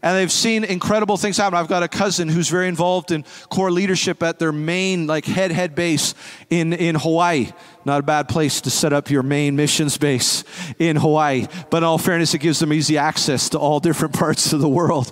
[0.05, 1.59] And they've seen incredible things happen.
[1.59, 5.51] I've got a cousin who's very involved in core leadership at their main, like head
[5.51, 6.15] head base
[6.51, 7.49] in, in Hawaii.
[7.87, 10.45] Not a bad place to set up your main missions base
[10.79, 11.47] in Hawaii.
[11.71, 14.69] But in all fairness, it gives them easy access to all different parts of the
[14.69, 15.11] world.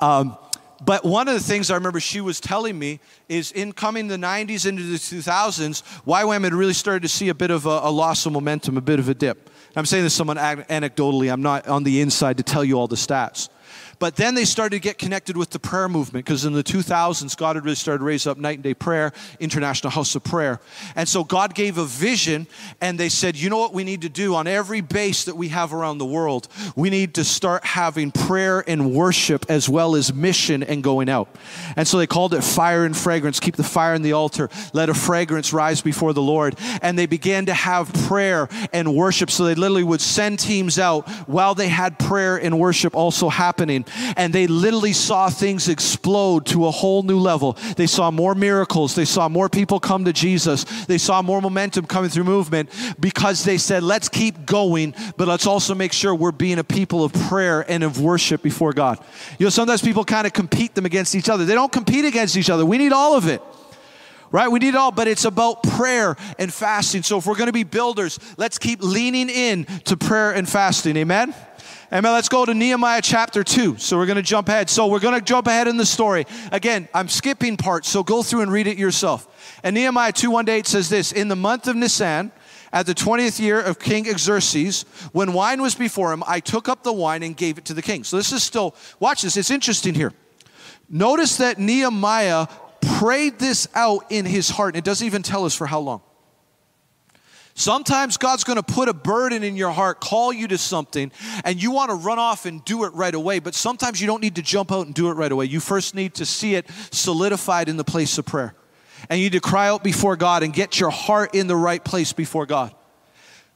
[0.00, 0.38] Um,
[0.82, 4.16] but one of the things I remember she was telling me is in coming the
[4.16, 7.90] 90s into the 2000s, YWAM had really started to see a bit of a, a
[7.90, 9.50] loss of momentum, a bit of a dip.
[9.76, 12.96] I'm saying this somewhat anecdotally, I'm not on the inside to tell you all the
[12.96, 13.50] stats.
[14.00, 17.36] But then they started to get connected with the prayer movement because in the 2000s,
[17.36, 20.58] God had really started to raise up night and day prayer, International House of Prayer.
[20.96, 22.46] And so God gave a vision,
[22.80, 25.48] and they said, you know what we need to do on every base that we
[25.48, 26.48] have around the world?
[26.74, 31.28] We need to start having prayer and worship as well as mission and going out.
[31.76, 33.38] And so they called it fire and fragrance.
[33.38, 34.48] Keep the fire in the altar.
[34.72, 36.58] Let a fragrance rise before the Lord.
[36.80, 39.30] And they began to have prayer and worship.
[39.30, 43.84] So they literally would send teams out while they had prayer and worship also happening.
[44.16, 47.56] And they literally saw things explode to a whole new level.
[47.76, 48.94] They saw more miracles.
[48.94, 50.64] They saw more people come to Jesus.
[50.86, 55.46] They saw more momentum coming through movement because they said, let's keep going, but let's
[55.46, 58.98] also make sure we're being a people of prayer and of worship before God.
[59.38, 61.44] You know, sometimes people kind of compete them against each other.
[61.44, 62.64] They don't compete against each other.
[62.64, 63.42] We need all of it
[64.32, 64.48] right?
[64.48, 67.02] We need it all, but it's about prayer and fasting.
[67.02, 70.96] So if we're going to be builders, let's keep leaning in to prayer and fasting.
[70.96, 71.34] Amen?
[71.92, 72.12] Amen.
[72.12, 73.78] Let's go to Nehemiah chapter 2.
[73.78, 74.70] So we're going to jump ahead.
[74.70, 76.24] So we're going to jump ahead in the story.
[76.52, 79.58] Again, I'm skipping parts, so go through and read it yourself.
[79.64, 82.30] And Nehemiah 2 1 8 says this In the month of Nisan,
[82.72, 86.84] at the 20th year of King Xerxes, when wine was before him, I took up
[86.84, 88.04] the wine and gave it to the king.
[88.04, 90.12] So this is still, watch this, it's interesting here.
[90.88, 92.46] Notice that Nehemiah
[92.98, 94.74] prayed this out in his heart.
[94.74, 96.02] And it doesn't even tell us for how long.
[97.60, 101.12] Sometimes God's going to put a burden in your heart, call you to something,
[101.44, 103.38] and you want to run off and do it right away.
[103.38, 105.44] But sometimes you don't need to jump out and do it right away.
[105.44, 108.54] You first need to see it solidified in the place of prayer.
[109.10, 111.84] And you need to cry out before God and get your heart in the right
[111.84, 112.74] place before God.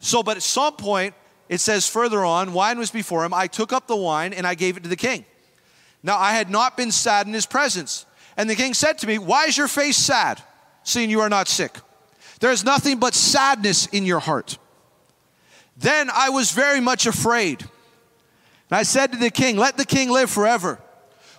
[0.00, 1.14] So, but at some point,
[1.48, 3.32] it says further on, wine was before him.
[3.32, 5.24] I took up the wine and I gave it to the king.
[6.02, 8.04] Now, I had not been sad in his presence.
[8.36, 10.42] And the king said to me, Why is your face sad,
[10.82, 11.78] seeing you are not sick?
[12.44, 14.58] There is nothing but sadness in your heart.
[15.78, 17.62] Then I was very much afraid.
[17.62, 20.78] And I said to the king, Let the king live forever.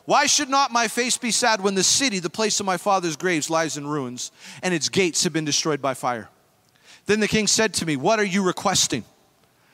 [0.05, 3.17] Why should not my face be sad when the city, the place of my father's
[3.17, 4.31] graves, lies in ruins
[4.63, 6.27] and its gates have been destroyed by fire?
[7.05, 9.03] Then the king said to me, What are you requesting?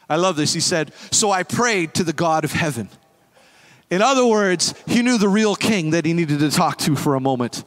[0.09, 0.53] I love this.
[0.53, 2.89] He said, So I prayed to the God of heaven.
[3.89, 7.15] In other words, he knew the real king that he needed to talk to for
[7.15, 7.63] a moment.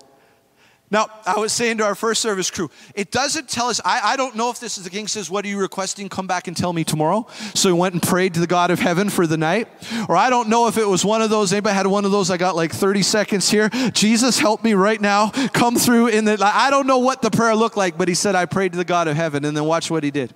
[0.90, 4.16] Now, I was saying to our first service crew, it doesn't tell us, I, I
[4.16, 6.08] don't know if this is the king says, What are you requesting?
[6.08, 7.26] Come back and tell me tomorrow.
[7.54, 9.66] So he went and prayed to the God of heaven for the night.
[10.08, 12.30] Or I don't know if it was one of those, anybody had one of those?
[12.30, 13.70] I got like 30 seconds here.
[13.92, 15.30] Jesus, help me right now.
[15.52, 18.34] Come through in the, I don't know what the prayer looked like, but he said,
[18.34, 19.44] I prayed to the God of heaven.
[19.44, 20.34] And then watch what he did.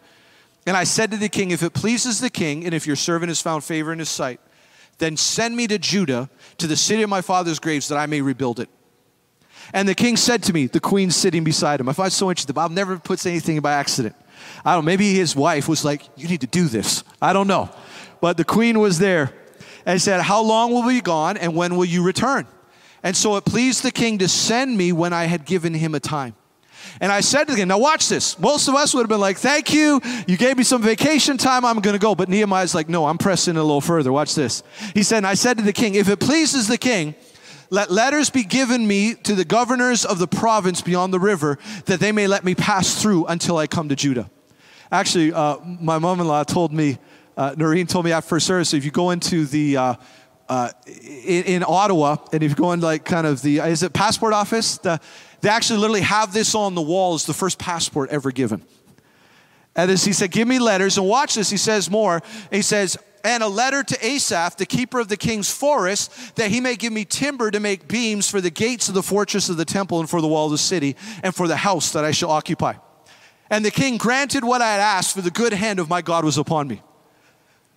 [0.66, 3.28] And I said to the king, If it pleases the king, and if your servant
[3.28, 4.40] has found favor in his sight,
[4.98, 8.20] then send me to Judah, to the city of my father's graves, that I may
[8.20, 8.68] rebuild it.
[9.72, 12.54] And the king said to me, the queen sitting beside him, I find so interesting.
[12.54, 14.14] Bible never puts anything by accident.
[14.64, 17.04] I don't know, maybe his wife was like, You need to do this.
[17.20, 17.70] I don't know.
[18.20, 19.32] But the queen was there
[19.84, 22.46] and said, How long will we be gone and when will you return?
[23.02, 26.00] And so it pleased the king to send me when I had given him a
[26.00, 26.34] time.
[27.00, 28.38] And I said to him, Now watch this.
[28.38, 30.00] Most of us would have been like, Thank you.
[30.26, 31.64] You gave me some vacation time.
[31.64, 32.14] I'm going to go.
[32.14, 34.12] But Nehemiah's like, No, I'm pressing a little further.
[34.12, 34.62] Watch this.
[34.94, 37.14] He said, I said to the king, If it pleases the king,
[37.70, 42.00] let letters be given me to the governors of the province beyond the river, that
[42.00, 44.30] they may let me pass through until I come to Judah.
[44.90, 46.98] Actually, uh, my mom in law told me,
[47.36, 49.94] uh, Noreen told me after first service, if you go into the, uh,
[50.48, 53.92] uh, in, in, Ottawa, and if you go in like kind of the, is it
[53.92, 54.78] passport office?
[54.78, 54.98] The,
[55.40, 58.64] they actually literally have this on the wall as the first passport ever given.
[59.76, 60.98] And as he said, Give me letters.
[60.98, 62.20] And watch this, he says more.
[62.50, 66.60] He says, and a letter to Asaph, the keeper of the king's forest, that he
[66.60, 69.64] may give me timber to make beams for the gates of the fortress of the
[69.64, 72.30] temple and for the wall of the city and for the house that I shall
[72.30, 72.74] occupy.
[73.50, 76.24] And the king granted what I had asked, for the good hand of my God
[76.24, 76.82] was upon me.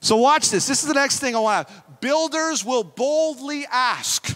[0.02, 0.68] So, watch this.
[0.68, 1.74] This is the next thing I want to.
[2.02, 4.36] Builders will boldly ask.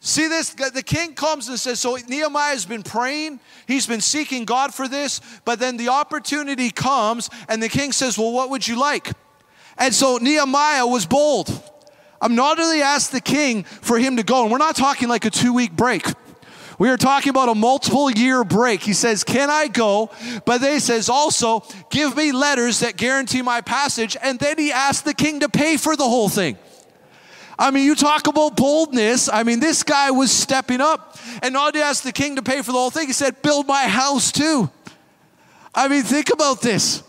[0.00, 0.50] See this?
[0.54, 3.38] The king comes and says, So Nehemiah has been praying,
[3.68, 8.16] he's been seeking God for this, but then the opportunity comes, and the king says,
[8.16, 9.12] Well, what would you like?
[9.80, 11.50] And so Nehemiah was bold.
[12.20, 15.24] I'm not only asked the king for him to go, and we're not talking like
[15.24, 16.06] a two week break.
[16.78, 18.82] We are talking about a multiple year break.
[18.82, 20.10] He says, Can I go?
[20.44, 24.16] But they says also, Give me letters that guarantee my passage.
[24.22, 26.58] And then he asked the king to pay for the whole thing.
[27.58, 29.28] I mean, you talk about boldness.
[29.30, 31.18] I mean, this guy was stepping up.
[31.42, 33.66] And not only asked the king to pay for the whole thing, he said, Build
[33.66, 34.70] my house too.
[35.74, 37.02] I mean, think about this.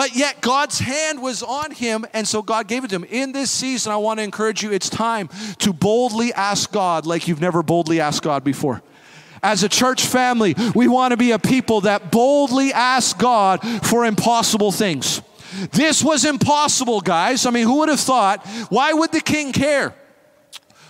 [0.00, 3.04] But yet God's hand was on him, and so God gave it to him.
[3.04, 7.28] In this season, I want to encourage you it's time to boldly ask God like
[7.28, 8.80] you've never boldly asked God before.
[9.42, 14.06] As a church family, we want to be a people that boldly ask God for
[14.06, 15.20] impossible things.
[15.70, 17.44] This was impossible, guys.
[17.44, 18.46] I mean, who would have thought?
[18.70, 19.94] Why would the king care?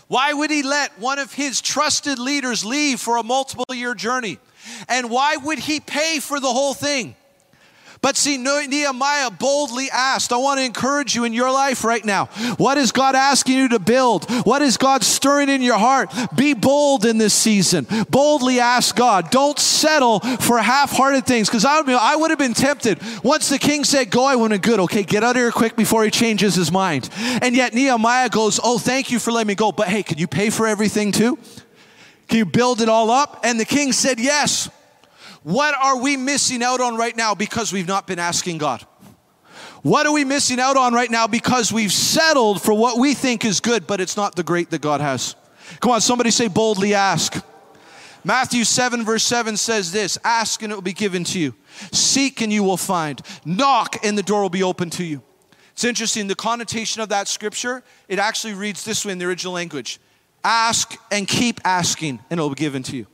[0.06, 4.38] Why would he let one of his trusted leaders leave for a multiple year journey?
[4.88, 7.16] And why would he pay for the whole thing?
[8.02, 12.26] But see, Nehemiah boldly asked, I want to encourage you in your life right now.
[12.56, 14.24] What is God asking you to build?
[14.46, 16.10] What is God stirring in your heart?
[16.34, 17.86] Be bold in this season.
[18.08, 19.30] Boldly ask God.
[19.30, 21.48] Don't settle for half hearted things.
[21.48, 23.00] Because I, would have been tempted.
[23.22, 25.76] Once the king said, Go, I went, a Good, okay, get out of here quick
[25.76, 27.08] before he changes his mind.
[27.16, 29.72] And yet Nehemiah goes, Oh, thank you for letting me go.
[29.72, 31.38] But hey, can you pay for everything too?
[32.28, 33.40] Can you build it all up?
[33.44, 34.70] And the king said, Yes.
[35.42, 38.86] What are we missing out on right now because we've not been asking God?
[39.82, 43.44] What are we missing out on right now because we've settled for what we think
[43.46, 45.36] is good, but it's not the great that God has?
[45.80, 47.42] Come on, somebody say boldly ask.
[48.22, 51.54] Matthew 7, verse 7 says this Ask and it will be given to you.
[51.92, 53.22] Seek and you will find.
[53.46, 55.22] Knock and the door will be open to you.
[55.72, 59.54] It's interesting, the connotation of that scripture, it actually reads this way in the original
[59.54, 59.98] language
[60.44, 63.06] Ask and keep asking and it will be given to you.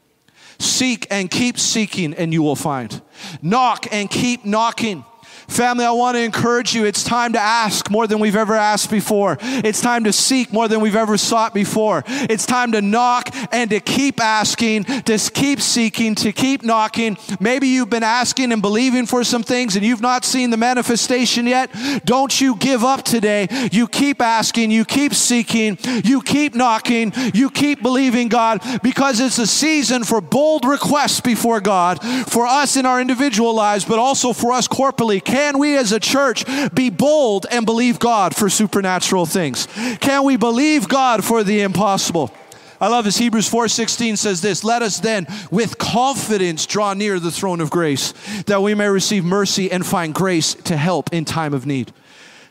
[0.58, 3.00] Seek and keep seeking, and you will find.
[3.42, 5.04] Knock and keep knocking
[5.48, 6.84] Family, I want to encourage you.
[6.84, 9.38] It's time to ask more than we've ever asked before.
[9.40, 12.02] It's time to seek more than we've ever sought before.
[12.06, 17.16] It's time to knock and to keep asking, to keep seeking, to keep knocking.
[17.40, 21.46] Maybe you've been asking and believing for some things and you've not seen the manifestation
[21.46, 21.70] yet.
[22.04, 23.48] Don't you give up today.
[23.72, 29.38] You keep asking, you keep seeking, you keep knocking, you keep believing God because it's
[29.38, 34.32] a season for bold requests before God for us in our individual lives, but also
[34.32, 39.26] for us corporately can we as a church be bold and believe God for supernatural
[39.26, 39.68] things?
[40.00, 42.32] Can we believe God for the impossible?
[42.80, 43.18] I love this.
[43.18, 48.14] Hebrews 4:16 says this, "Let us then with confidence draw near the throne of grace,
[48.46, 51.92] that we may receive mercy and find grace to help in time of need."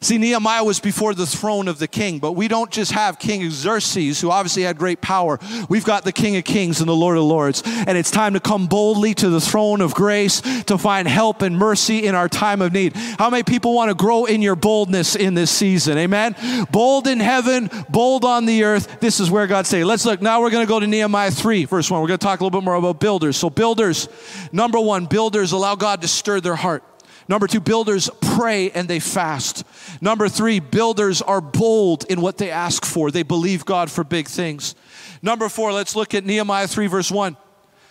[0.05, 3.49] See, Nehemiah was before the throne of the king, but we don't just have King
[3.49, 5.39] Xerxes, who obviously had great power.
[5.67, 7.63] We've got the King of Kings and the Lord of Lords.
[7.65, 11.57] And it's time to come boldly to the throne of grace to find help and
[11.57, 12.95] mercy in our time of need.
[12.95, 15.97] How many people want to grow in your boldness in this season?
[15.97, 16.35] Amen.
[16.69, 18.99] Bold in heaven, bold on the earth.
[18.99, 19.83] This is where God say.
[19.83, 20.21] Let's look.
[20.21, 21.99] Now we're going to go to Nehemiah 3, verse 1.
[21.99, 23.37] We're going to talk a little bit more about builders.
[23.37, 24.07] So, builders,
[24.51, 26.83] number one, builders allow God to stir their heart.
[27.27, 29.63] Number two, builders pray and they fast.
[30.05, 33.09] Number three, builders are bold in what they ask for.
[33.09, 34.75] They believe God for big things.
[35.23, 37.35] Number four, let's look at Nehemiah 3, verse 1.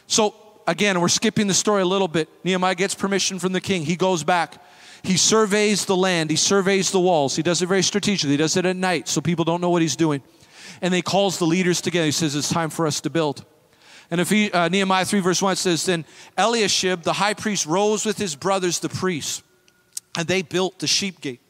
[0.06, 0.32] So,
[0.64, 2.28] again, we're skipping the story a little bit.
[2.44, 3.84] Nehemiah gets permission from the king.
[3.84, 4.62] He goes back.
[5.02, 6.30] He surveys the land.
[6.30, 7.34] He surveys the walls.
[7.34, 8.30] He does it very strategically.
[8.30, 10.22] He does it at night so people don't know what he's doing.
[10.80, 12.06] And he calls the leaders together.
[12.06, 13.44] He says, It's time for us to build.
[14.12, 16.04] And if he, uh, Nehemiah 3, verse 1 says, Then
[16.38, 19.42] Eliashib, the high priest, rose with his brothers, the priests,
[20.16, 21.40] and they built the sheep gate.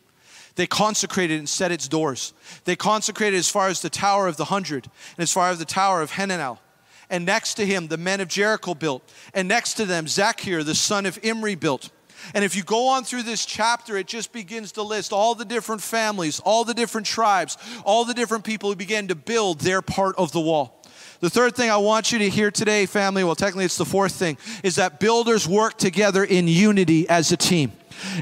[0.56, 2.32] They consecrated and set its doors.
[2.64, 5.64] They consecrated as far as the Tower of the Hundred and as far as the
[5.64, 6.58] Tower of Hananel.
[7.10, 9.12] And next to him, the men of Jericho built.
[9.34, 11.90] And next to them, Zaccur, the son of Imri, built.
[12.32, 15.44] And if you go on through this chapter, it just begins to list all the
[15.44, 19.82] different families, all the different tribes, all the different people who began to build their
[19.82, 20.80] part of the wall.
[21.20, 24.12] The third thing I want you to hear today, family, well, technically it's the fourth
[24.12, 27.72] thing, is that builders work together in unity as a team.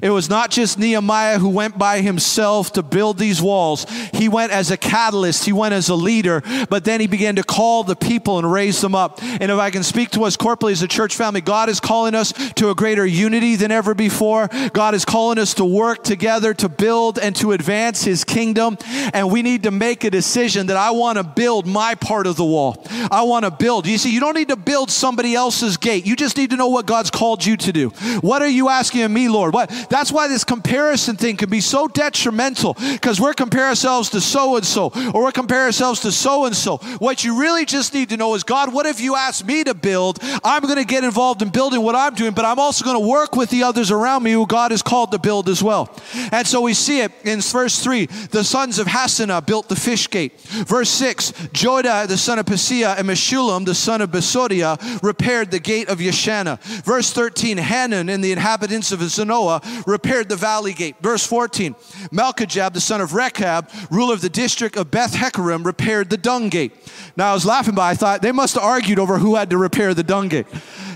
[0.03, 3.87] It was not just Nehemiah who went by himself to build these walls.
[4.13, 7.43] He went as a catalyst, he went as a leader, but then he began to
[7.43, 9.23] call the people and raise them up.
[9.23, 12.15] And if I can speak to us corporately as a church family, God is calling
[12.15, 14.49] us to a greater unity than ever before.
[14.73, 18.79] God is calling us to work together to build and to advance his kingdom.
[19.13, 22.37] And we need to make a decision that I want to build my part of
[22.37, 22.85] the wall.
[23.11, 23.87] I want to build.
[23.87, 26.07] You see, you don't need to build somebody else's gate.
[26.07, 27.89] You just need to know what God's called you to do.
[28.21, 29.55] What are you asking of me, Lord?
[29.55, 34.21] What that's why this comparison thing can be so detrimental because we're comparing ourselves to
[34.21, 36.79] so and so or we're comparing ourselves to so and so.
[36.99, 39.75] What you really just need to know is God, what if you asked me to
[39.75, 40.19] build?
[40.45, 43.07] I'm going to get involved in building what I'm doing, but I'm also going to
[43.07, 45.95] work with the others around me who God has called to build as well.
[46.33, 50.09] And so we see it in verse 3 the sons of Hassenaah built the fish
[50.09, 50.41] gate.
[50.41, 55.59] Verse 6 Joiada, the son of Paseah, and Meshullam, the son of Besodeiah, repaired the
[55.59, 56.61] gate of Yeshanah.
[56.85, 59.52] Verse 13 Hanan and the inhabitants of Zanoah
[59.87, 60.97] repaired the valley gate.
[61.01, 61.75] Verse 14
[62.11, 66.73] Malchijah, the son of Rechab, ruler of the district of Beth-haccherem, repaired the dung gate.
[67.17, 69.59] Now I was laughing, but I thought they must have argued over who had to
[69.59, 70.47] repair the dung gate.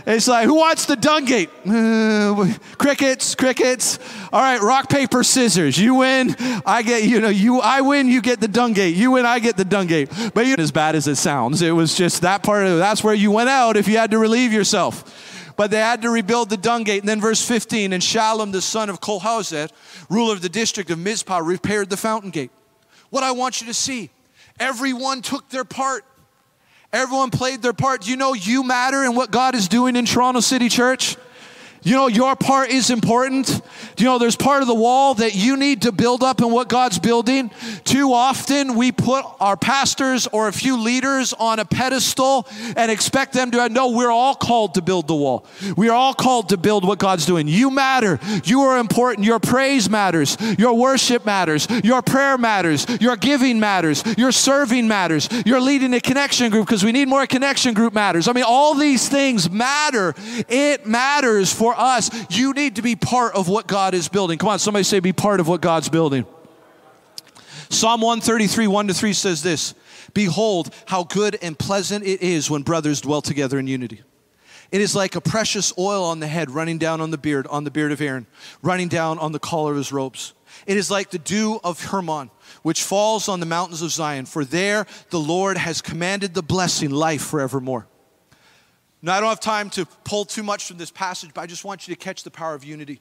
[0.06, 1.50] It's like, who wants the dung gate?
[1.66, 3.98] Uh, crickets, crickets.
[4.32, 5.76] All right, rock, paper, scissors.
[5.76, 8.94] You win, I get, you know, you, I win, you get the dung gate.
[8.94, 10.08] You win, I get the dung gate.
[10.32, 11.60] But you as bad as it sounds.
[11.60, 12.76] It was just that part of it.
[12.76, 15.36] that's where you went out if you had to relieve yourself.
[15.56, 17.00] But they had to rebuild the dung gate.
[17.00, 19.70] And then verse 15, and Shallum, the son of Colhozet,
[20.11, 22.50] ruler of the district of Mizpah, repaired the fountain gate.
[23.11, 24.11] What I want you to see,
[24.61, 26.04] everyone took their part.
[26.92, 28.07] Everyone played their part.
[28.07, 31.16] You know you matter in what God is doing in Toronto City Church?
[31.87, 33.62] You know, your part is important.
[33.97, 36.68] You know, there's part of the wall that you need to build up in what
[36.68, 37.53] God's building.
[37.84, 43.34] Too often, we put our pastors or a few leaders on a pedestal and expect
[43.34, 45.47] them to know we're all called to build the wall.
[45.76, 47.47] We are all called to build what God's doing.
[47.47, 48.18] You matter.
[48.43, 49.24] You are important.
[49.24, 50.37] Your praise matters.
[50.59, 51.68] Your worship matters.
[51.84, 52.84] Your prayer matters.
[53.01, 54.03] Your giving matters.
[54.18, 55.28] Your serving matters.
[55.47, 58.26] Your leading a connection group because we need more connection group matters.
[58.26, 60.16] I mean, all these things matter.
[60.49, 64.39] It matters for us, you need to be part of what God is building.
[64.39, 66.27] Come on, somebody say, be part of what God's building.
[67.68, 69.74] Psalm 133, 1 to 3 says this
[70.14, 74.03] Behold, how good and pleasant it is when brothers dwell together in unity.
[74.72, 77.64] It is like a precious oil on the head running down on the beard, on
[77.64, 78.27] the beard of Aaron,
[78.62, 80.35] running down on the collar of his robes.
[80.66, 82.31] It is like the dew of Hermon,
[82.62, 86.91] which falls on the mountains of Zion, for there the Lord has commanded the blessing,
[86.91, 87.87] life forevermore.
[89.07, 91.64] Now, I don't have time to pull too much from this passage, but I just
[91.64, 93.00] want you to catch the power of unity.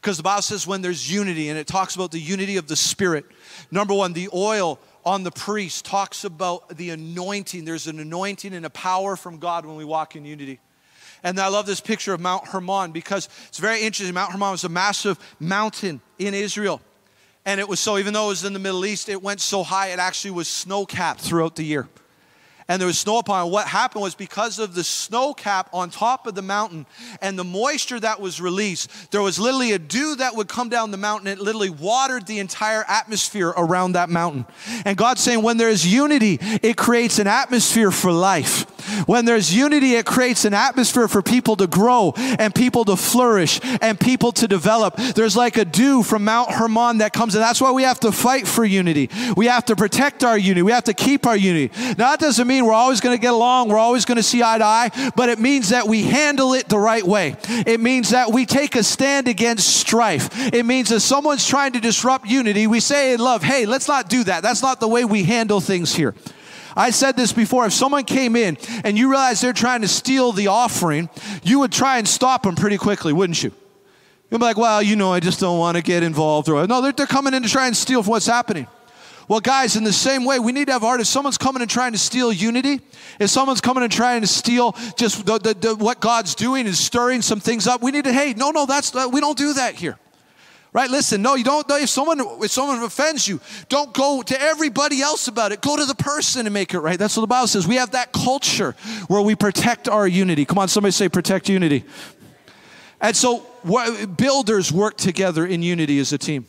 [0.00, 2.76] Because the Bible says when there's unity, and it talks about the unity of the
[2.76, 3.24] Spirit.
[3.68, 7.64] Number one, the oil on the priest talks about the anointing.
[7.64, 10.60] There's an anointing and a power from God when we walk in unity.
[11.24, 14.14] And I love this picture of Mount Hermon because it's very interesting.
[14.14, 16.80] Mount Hermon was a massive mountain in Israel.
[17.44, 19.64] And it was so, even though it was in the Middle East, it went so
[19.64, 21.88] high, it actually was snow capped throughout the year
[22.68, 23.50] and there was snow upon it.
[23.50, 26.86] What happened was because of the snow cap on top of the mountain
[27.20, 30.90] and the moisture that was released, there was literally a dew that would come down
[30.90, 31.28] the mountain.
[31.28, 34.46] It literally watered the entire atmosphere around that mountain.
[34.84, 38.66] And God's saying, when there's unity, it creates an atmosphere for life.
[39.06, 43.60] When there's unity, it creates an atmosphere for people to grow and people to flourish
[43.80, 44.96] and people to develop.
[44.96, 48.12] There's like a dew from Mount Hermon that comes, and that's why we have to
[48.12, 49.08] fight for unity.
[49.36, 50.62] We have to protect our unity.
[50.62, 51.72] We have to keep our unity.
[51.96, 54.42] Now, that doesn't mean we're always going to get along, we're always going to see
[54.42, 57.36] eye to eye, but it means that we handle it the right way.
[57.48, 60.28] It means that we take a stand against strife.
[60.52, 64.10] It means that someone's trying to disrupt unity, we say in love, hey, let's not
[64.10, 64.42] do that.
[64.42, 66.14] That's not the way we handle things here.
[66.76, 67.66] I said this before.
[67.66, 71.08] If someone came in and you realize they're trying to steal the offering,
[71.42, 73.52] you would try and stop them pretty quickly, wouldn't you?
[74.30, 76.48] You'd be like, well, you know, I just don't want to get involved.
[76.48, 78.66] Or, no, they're, they're coming in to try and steal what's happening.
[79.32, 81.00] Well, guys, in the same way, we need to have heart.
[81.00, 82.82] If someone's coming and trying to steal unity,
[83.18, 86.78] if someone's coming and trying to steal just the, the, the, what God's doing is
[86.78, 89.74] stirring some things up, we need to, hey, no, no, that's, we don't do that
[89.74, 89.98] here.
[90.74, 90.90] Right?
[90.90, 91.64] Listen, no, you don't.
[91.70, 95.62] If someone if someone offends you, don't go to everybody else about it.
[95.62, 96.98] Go to the person and make it right.
[96.98, 97.66] That's what the Bible says.
[97.66, 98.76] We have that culture
[99.08, 100.44] where we protect our unity.
[100.44, 101.84] Come on, somebody say protect unity.
[103.00, 103.46] And so
[104.14, 106.46] builders work together in unity as a team.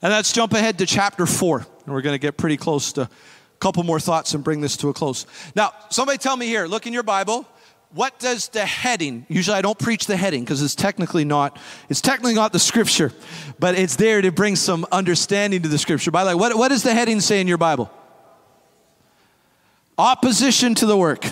[0.00, 1.66] And let's jump ahead to chapter four.
[1.84, 3.08] And we're going to get pretty close to a
[3.58, 5.26] couple more thoughts and bring this to a close.
[5.54, 7.46] Now, somebody tell me here, look in your Bible
[7.92, 12.00] what does the heading usually i don't preach the heading because it's technically not it's
[12.00, 13.12] technically not the scripture
[13.58, 16.68] but it's there to bring some understanding to the scripture by the way what, what
[16.68, 17.90] does the heading say in your bible
[19.96, 21.24] opposition to the work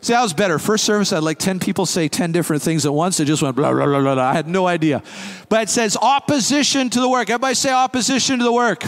[0.00, 2.86] see that was better first service i had like 10 people say 10 different things
[2.86, 4.24] at once it just went blah blah blah blah, blah.
[4.24, 5.02] i had no idea
[5.48, 8.84] but it says opposition to the work everybody say opposition to the work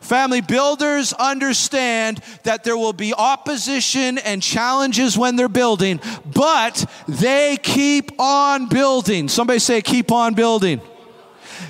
[0.00, 7.58] Family builders understand that there will be opposition and challenges when they're building, but they
[7.62, 9.28] keep on building.
[9.28, 10.80] Somebody say, keep on building.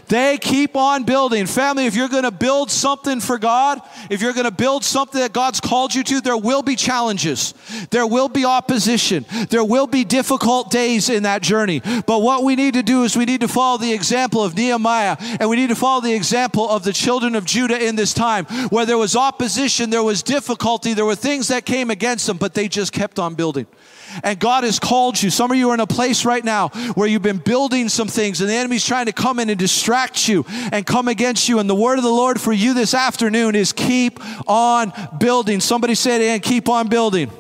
[0.09, 1.47] They keep on building.
[1.47, 3.81] Family, if you're going to build something for God,
[4.11, 7.55] if you're going to build something that God's called you to, there will be challenges.
[7.91, 9.27] There will be opposition.
[9.51, 11.81] There will be difficult days in that journey.
[12.07, 15.17] But what we need to do is we need to follow the example of Nehemiah
[15.41, 18.45] and we need to follow the example of the children of Judah in this time
[18.71, 22.55] where there was opposition, there was difficulty, there were things that came against them, but
[22.55, 23.67] they just kept on building.
[24.23, 25.31] And God has called you.
[25.31, 28.41] Some of you are in a place right now where you've been building some things
[28.41, 31.59] and the enemy's trying to come in and distract you and come against you.
[31.59, 35.61] And the word of the Lord for you this afternoon is keep on building.
[35.61, 37.31] Somebody say it again, keep on building.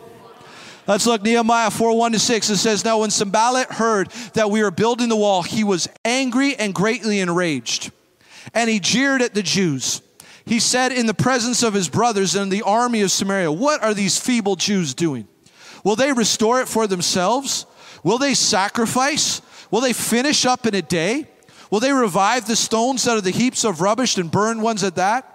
[0.87, 2.49] Let's look Nehemiah 4 1 to 6.
[2.49, 6.57] It says, Now when Sanballat heard that we were building the wall, he was angry
[6.57, 7.93] and greatly enraged.
[8.55, 10.01] And he jeered at the Jews.
[10.47, 13.93] He said in the presence of his brothers and the army of Samaria, What are
[13.93, 15.29] these feeble Jews doing?
[15.85, 17.67] Will they restore it for themselves?
[18.03, 19.43] Will they sacrifice?
[19.71, 21.27] Will they finish up in a day?
[21.71, 24.97] Will they revive the stones out of the heaps of rubbish and burn ones at
[24.97, 25.35] that?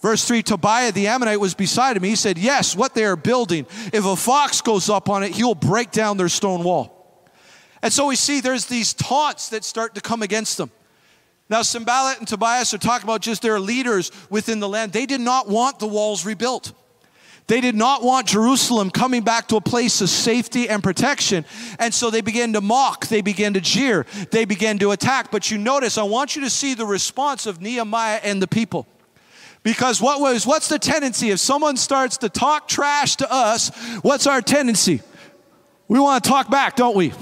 [0.00, 2.02] Verse 3 Tobiah the Ammonite was beside him.
[2.02, 5.54] He said, Yes, what they are building, if a fox goes up on it, he'll
[5.54, 7.28] break down their stone wall.
[7.80, 10.70] And so we see there's these taunts that start to come against them.
[11.48, 14.92] Now, Sanballat and Tobias are talking about just their leaders within the land.
[14.92, 16.72] They did not want the walls rebuilt.
[17.48, 21.44] They did not want Jerusalem coming back to a place of safety and protection.
[21.78, 25.30] And so they began to mock, they began to jeer, they began to attack.
[25.30, 28.86] But you notice, I want you to see the response of Nehemiah and the people.
[29.62, 33.70] Because what was what's the tendency if someone starts to talk trash to us,
[34.02, 35.00] what's our tendency?
[35.88, 37.12] We want to talk back, don't we?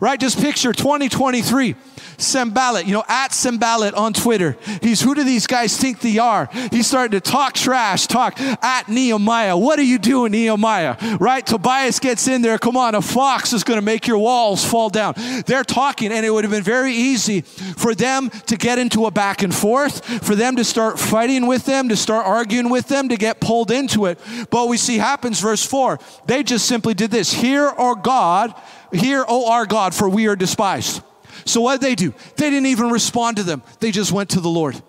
[0.00, 0.18] Right?
[0.18, 1.74] Just picture 2023.
[2.18, 4.56] Sanballat, you know, at Sanballat on Twitter.
[4.82, 6.48] He's who do these guys think they are?
[6.70, 9.56] He's starting to talk trash, talk at Nehemiah.
[9.56, 10.96] What are you doing, Nehemiah?
[11.18, 11.46] Right?
[11.46, 12.58] Tobias gets in there.
[12.58, 15.14] Come on, a fox is going to make your walls fall down.
[15.46, 19.10] They're talking, and it would have been very easy for them to get into a
[19.12, 23.08] back and forth, for them to start fighting with them, to start arguing with them,
[23.10, 24.18] to get pulled into it.
[24.50, 25.98] But we see happens, verse 4.
[26.26, 28.54] They just simply did this Hear, O God,
[28.92, 31.02] hear, O our God, for we are despised.
[31.44, 32.12] So what did they do?
[32.36, 33.62] They didn't even respond to them.
[33.80, 34.80] They just went to the Lord.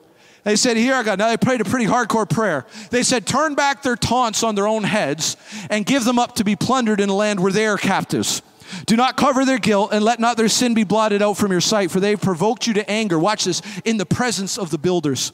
[0.44, 1.20] They said, Here, God.
[1.20, 2.66] Now they prayed a pretty hardcore prayer.
[2.92, 5.38] They said, Turn back their taunts on their own heads
[5.70, 8.42] and give them up to be plundered in a land where they are captives.
[8.86, 11.62] Do not cover their guilt and let not their sin be blotted out from your
[11.62, 13.18] sight, for they have provoked you to anger.
[13.18, 15.32] Watch this in the presence of the builders.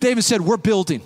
[0.00, 1.02] David said, We're building.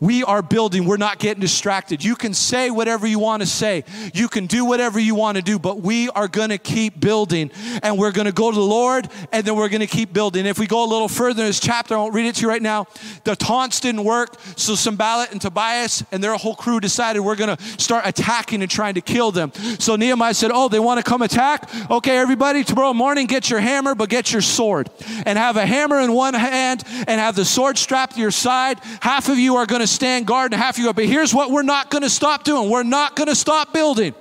[0.00, 0.86] We are building.
[0.86, 2.02] We're not getting distracted.
[2.02, 3.84] You can say whatever you want to say.
[4.14, 7.50] You can do whatever you want to do, but we are going to keep building.
[7.82, 10.46] And we're going to go to the Lord and then we're going to keep building.
[10.46, 12.48] If we go a little further in this chapter, I won't read it to you
[12.48, 12.86] right now.
[13.24, 14.40] The taunts didn't work.
[14.56, 18.70] So Sanballat and Tobias and their whole crew decided we're going to start attacking and
[18.70, 19.52] trying to kill them.
[19.78, 21.68] So Nehemiah said, Oh, they want to come attack?
[21.90, 24.88] Okay, everybody, tomorrow morning, get your hammer, but get your sword.
[25.26, 28.80] And have a hammer in one hand and have the sword strapped to your side.
[29.00, 30.92] Half of you are going to stand guard and half you go.
[30.92, 34.14] But here's what we're not going to stop doing we're not going to stop building.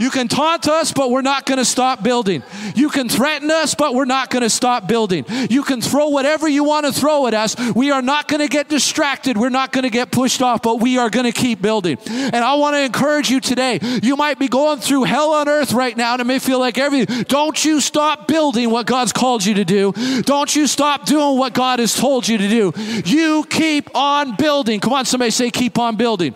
[0.00, 2.42] You can taunt us, but we're not going to stop building.
[2.74, 5.26] You can threaten us, but we're not going to stop building.
[5.50, 7.54] You can throw whatever you want to throw at us.
[7.74, 9.36] We are not going to get distracted.
[9.36, 11.98] We're not going to get pushed off, but we are going to keep building.
[12.08, 13.78] And I want to encourage you today.
[14.02, 16.78] You might be going through hell on earth right now, and it may feel like
[16.78, 17.24] everything.
[17.24, 19.92] Don't you stop building what God's called you to do.
[20.22, 22.72] Don't you stop doing what God has told you to do.
[23.04, 24.80] You keep on building.
[24.80, 26.34] Come on, somebody say, keep on building.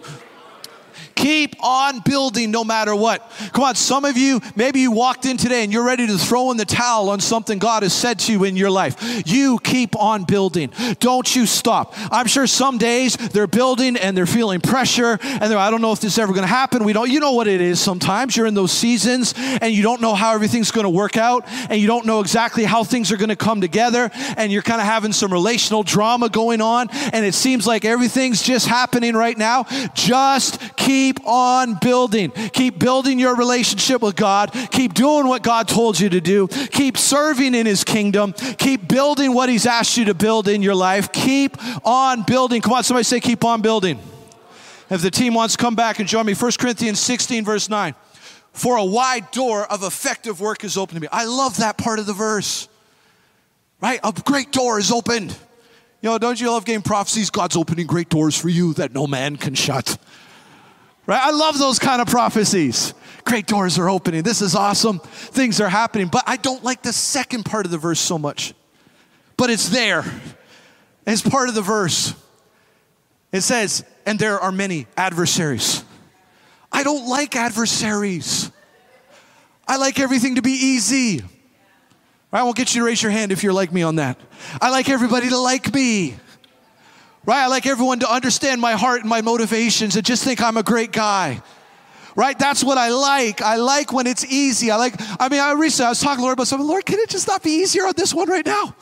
[1.14, 3.30] Keep on building no matter what.
[3.52, 6.50] Come on, some of you, maybe you walked in today and you're ready to throw
[6.50, 8.96] in the towel on something God has said to you in your life.
[9.26, 10.72] You keep on building.
[10.98, 11.94] Don't you stop.
[12.10, 15.92] I'm sure some days they're building and they're feeling pressure and they're, I don't know
[15.92, 16.84] if this is ever going to happen.
[16.84, 18.36] We don't, you know what it is sometimes.
[18.36, 21.80] You're in those seasons and you don't know how everything's going to work out and
[21.80, 24.86] you don't know exactly how things are going to come together and you're kind of
[24.86, 29.64] having some relational drama going on and it seems like everything's just happening right now.
[29.94, 32.30] Just keep keep on building.
[32.30, 34.50] Keep building your relationship with God.
[34.70, 36.48] Keep doing what God told you to do.
[36.48, 38.32] Keep serving in His kingdom.
[38.32, 41.12] Keep building what He's asked you to build in your life.
[41.12, 42.62] Keep on building.
[42.62, 43.98] Come on, somebody say, keep on building.
[44.88, 47.94] If the team wants to come back and join me, 1 Corinthians 16, verse 9.
[48.52, 51.08] For a wide door of effective work is open to me.
[51.12, 52.68] I love that part of the verse.
[53.82, 54.00] Right?
[54.02, 55.36] A great door is opened.
[56.00, 57.30] You know, don't you love getting prophecies?
[57.30, 59.98] God's opening great doors for you that no man can shut.
[61.06, 61.20] Right?
[61.20, 62.94] I love those kind of prophecies.
[63.24, 64.22] Great doors are opening.
[64.22, 64.98] This is awesome.
[64.98, 66.08] Things are happening.
[66.08, 68.54] But I don't like the second part of the verse so much.
[69.36, 70.04] But it's there.
[71.06, 72.14] It's part of the verse.
[73.32, 75.84] It says, and there are many adversaries.
[76.70, 78.50] I don't like adversaries.
[79.66, 81.22] I like everything to be easy.
[82.32, 84.18] I won't get you to raise your hand if you're like me on that.
[84.60, 86.16] I like everybody to like me.
[87.26, 87.42] Right?
[87.42, 90.62] I like everyone to understand my heart and my motivations and just think I'm a
[90.62, 91.42] great guy.
[92.16, 92.38] Right?
[92.38, 93.42] That's what I like.
[93.42, 94.70] I like when it's easy.
[94.70, 96.66] I like, I mean, I recently I was talking to Lord about something.
[96.66, 98.76] Lord, can it just not be easier on this one right now?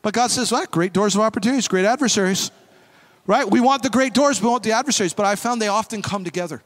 [0.00, 2.50] But God says, well, great doors of opportunities, great adversaries.
[3.26, 3.48] Right?
[3.48, 6.24] We want the great doors, we want the adversaries, but I found they often come
[6.24, 6.62] together.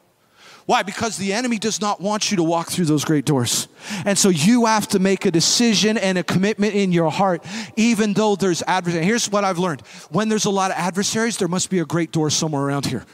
[0.67, 0.83] Why?
[0.83, 3.69] Because the enemy does not want you to walk through those great doors.
[4.05, 7.41] And so you have to make a decision and a commitment in your heart,
[7.77, 9.05] even though there's adversaries.
[9.05, 9.79] Here's what I've learned
[10.11, 13.05] when there's a lot of adversaries, there must be a great door somewhere around here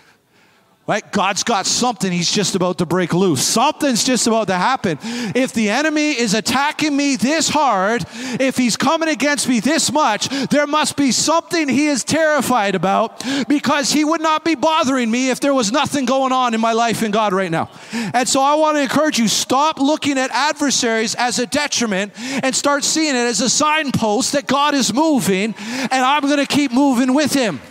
[0.86, 1.14] Right?
[1.14, 3.42] God's got something he's just about to break loose.
[3.42, 5.00] Something's just about to happen.
[5.02, 10.28] If the enemy is attacking me this hard, if he's coming against me this much,
[10.50, 15.30] there must be something he is terrified about because he would not be bothering me
[15.30, 17.72] if there was nothing going on in my life in God right now.
[17.94, 22.12] And so I want to encourage you stop looking at adversaries as a detriment
[22.44, 26.46] and start seeing it as a signpost that God is moving and I'm going to
[26.46, 27.62] keep moving with him.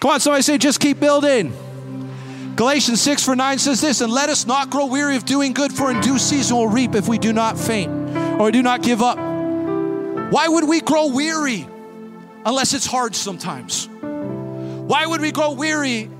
[0.00, 1.52] Come on, somebody say, just keep building.
[2.56, 5.72] Galatians 6 for 9 says this, and let us not grow weary of doing good,
[5.72, 7.90] for in due season we'll reap if we do not faint
[8.40, 9.18] or do not give up.
[9.18, 11.66] Why would we grow weary
[12.46, 13.88] unless it's hard sometimes?
[13.90, 16.10] Why would we grow weary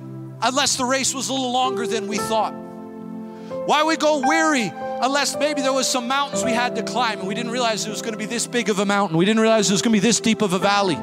[0.43, 2.53] unless the race was a little longer than we thought?
[2.53, 4.71] Why would we go weary
[5.03, 7.91] unless maybe there was some mountains we had to climb and we didn't realize it
[7.91, 9.17] was going to be this big of a mountain.
[9.17, 10.99] We didn't realize it was going to be this deep of a valley.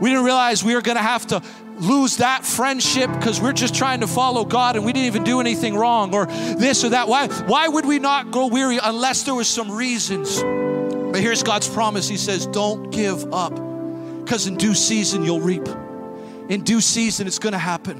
[0.00, 1.42] We didn't realize we were going to have to
[1.80, 5.40] lose that friendship because we're just trying to follow God and we didn't even do
[5.40, 7.08] anything wrong or this or that.
[7.08, 10.42] Why, why would we not grow weary unless there was some reasons?
[10.42, 13.54] But here's God's promise He says, Don't give up
[14.28, 15.66] because in due season you'll reap.
[16.48, 17.96] In due season, it's going to happen.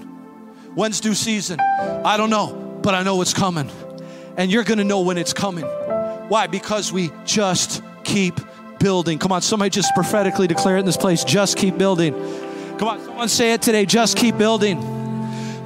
[0.74, 1.58] When's due season?
[1.60, 3.70] I don't know, but I know it's coming.
[4.36, 5.64] And you're going to know when it's coming.
[5.64, 6.46] Why?
[6.46, 8.40] Because we just keep
[8.78, 9.18] building.
[9.18, 11.24] Come on, somebody just prophetically declare it in this place.
[11.24, 12.14] Just keep building.
[12.78, 13.84] Come on, someone say it today.
[13.84, 14.97] Just keep building.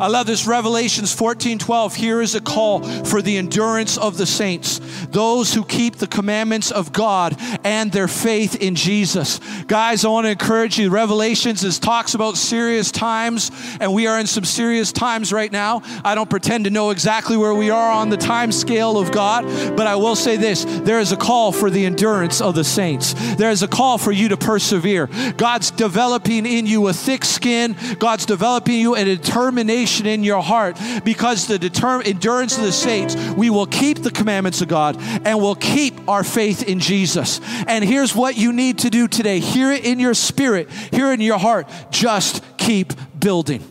[0.00, 1.94] I love this Revelations 14 12.
[1.94, 4.80] Here is a call for the endurance of the saints,
[5.10, 9.38] those who keep the commandments of God and their faith in Jesus.
[9.66, 10.90] Guys, I want to encourage you.
[10.90, 15.82] Revelations is talks about serious times, and we are in some serious times right now.
[16.04, 19.44] I don't pretend to know exactly where we are on the time scale of God,
[19.76, 23.14] but I will say this there is a call for the endurance of the saints.
[23.36, 25.08] There is a call for you to persevere.
[25.36, 30.78] God's developing in you a thick skin, God's developing you a determination in your heart
[31.04, 35.38] because the determ- endurance of the saints, we will keep the commandments of God and
[35.38, 37.40] we'll keep our faith in Jesus.
[37.66, 41.14] And here's what you need to do today hear it in your spirit, hear it
[41.14, 41.68] in your heart.
[41.90, 43.62] Just keep building.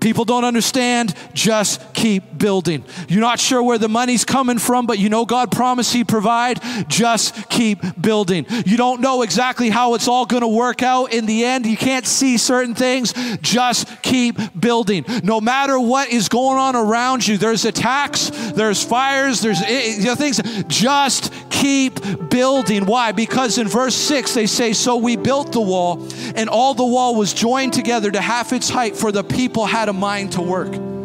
[0.00, 2.84] People don't understand, just keep building.
[3.08, 6.60] You're not sure where the money's coming from, but you know God promised He'd provide,
[6.88, 8.46] just keep building.
[8.64, 11.66] You don't know exactly how it's all going to work out in the end.
[11.66, 15.04] You can't see certain things, just keep building.
[15.22, 19.94] No matter what is going on around you, there's attacks, there's fires, there's eh, eh,
[19.98, 22.86] you know, things, just keep building.
[22.86, 23.12] Why?
[23.12, 27.14] Because in verse 6 they say, So we built the wall, and all the wall
[27.14, 30.95] was joined together to half its height, for the people had a mind to work.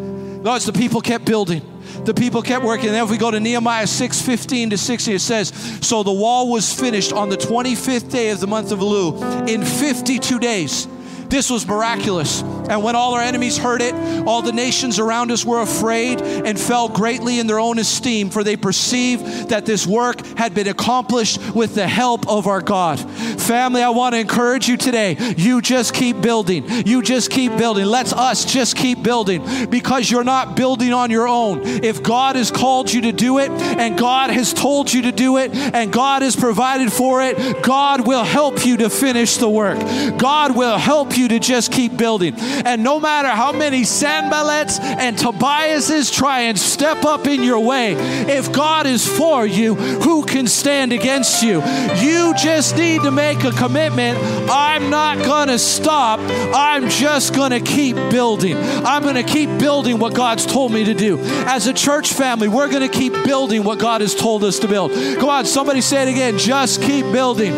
[0.41, 1.61] Notice the people kept building.
[2.05, 2.87] The people kept working.
[2.87, 5.49] And then if we go to Nehemiah 6 15 to 16, it says,
[5.81, 9.63] So the wall was finished on the 25th day of the month of Elul in
[9.63, 10.87] 52 days.
[11.31, 12.41] This was miraculous.
[12.41, 13.93] And when all our enemies heard it,
[14.27, 18.43] all the nations around us were afraid and fell greatly in their own esteem, for
[18.43, 22.99] they perceived that this work had been accomplished with the help of our God.
[23.41, 25.15] Family, I want to encourage you today.
[25.37, 26.65] You just keep building.
[26.85, 27.85] You just keep building.
[27.85, 31.61] Let's us just keep building because you're not building on your own.
[31.63, 35.37] If God has called you to do it and God has told you to do
[35.37, 39.79] it and God has provided for it, God will help you to finish the work.
[40.17, 42.33] God will help you you to just keep building.
[42.65, 47.93] And no matter how many Sanballats and Tobiases try and step up in your way,
[47.93, 51.61] if God is for you, who can stand against you?
[51.97, 54.17] You just need to make a commitment.
[54.49, 56.19] I'm not going to stop.
[56.53, 58.57] I'm just going to keep building.
[58.57, 61.19] I'm going to keep building what God's told me to do.
[61.45, 64.67] As a church family, we're going to keep building what God has told us to
[64.67, 64.91] build.
[64.91, 66.37] Come on, somebody say it again.
[66.37, 67.53] Just keep building.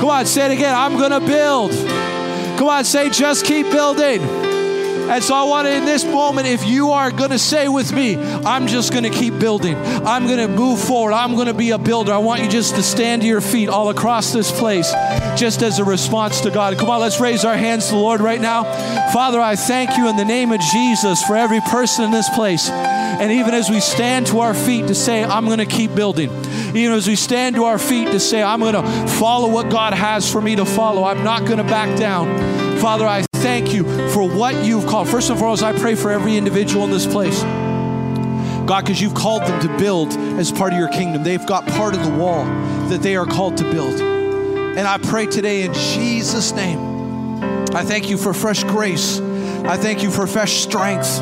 [0.00, 0.74] Come on, say it again.
[0.74, 2.19] I'm going to build.
[2.60, 4.20] Come on, say, just keep building.
[4.20, 7.90] And so I want to, in this moment, if you are going to say with
[7.90, 9.76] me, I'm just going to keep building.
[9.76, 11.14] I'm going to move forward.
[11.14, 12.12] I'm going to be a builder.
[12.12, 14.92] I want you just to stand to your feet all across this place,
[15.36, 16.76] just as a response to God.
[16.76, 18.64] Come on, let's raise our hands to the Lord right now.
[19.10, 22.68] Father, I thank you in the name of Jesus for every person in this place.
[22.68, 26.30] And even as we stand to our feet to say, I'm going to keep building,
[26.74, 29.92] even as we stand to our feet to say, I'm going to follow what God
[29.92, 32.78] has for me to follow, I'm not going to back down.
[32.78, 35.08] Father, I thank you for what you've called.
[35.08, 37.42] First and foremost, I pray for every individual in this place.
[37.42, 41.24] God, because you've called them to build as part of your kingdom.
[41.24, 42.44] They've got part of the wall
[42.88, 44.00] that they are called to build.
[44.00, 47.42] And I pray today in Jesus' name,
[47.74, 49.18] I thank you for fresh grace.
[49.18, 51.20] I thank you for fresh strength.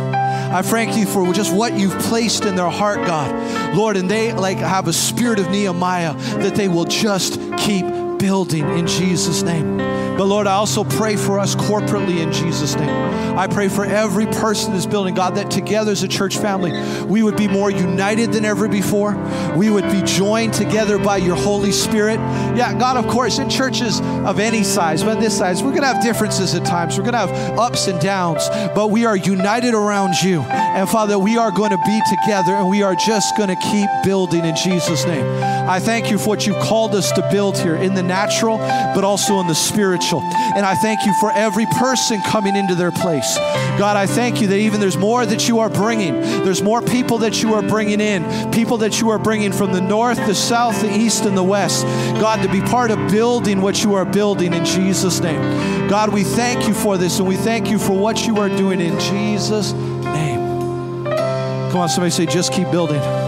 [0.51, 3.77] I thank you for just what you've placed in their heart, God.
[3.77, 7.85] Lord, and they like have a spirit of Nehemiah that they will just keep
[8.19, 9.79] building in Jesus' name.
[10.19, 13.39] But Lord, I also pray for us corporately in Jesus' name.
[13.39, 16.73] I pray for every person in this building, God, that together as a church family,
[17.05, 19.15] we would be more united than ever before.
[19.57, 22.17] We would be joined together by your Holy Spirit.
[22.57, 25.87] Yeah, God, of course, in churches of any size, but this size, we're going to
[25.87, 26.99] have differences at times.
[26.99, 30.41] We're going to have ups and downs, but we are united around you.
[30.41, 33.89] And Father, we are going to be together and we are just going to keep
[34.03, 35.25] building in Jesus' name.
[35.69, 39.05] I thank you for what you've called us to build here in the natural, but
[39.05, 40.08] also in the spiritual.
[40.17, 43.37] And I thank you for every person coming into their place.
[43.79, 46.15] God, I thank you that even there's more that you are bringing.
[46.21, 49.81] There's more people that you are bringing in, people that you are bringing from the
[49.81, 51.85] north, the south, the east, and the west.
[52.21, 55.89] God, to be part of building what you are building in Jesus' name.
[55.89, 58.81] God, we thank you for this and we thank you for what you are doing
[58.81, 61.05] in Jesus' name.
[61.05, 63.28] Come on, somebody say, just keep building.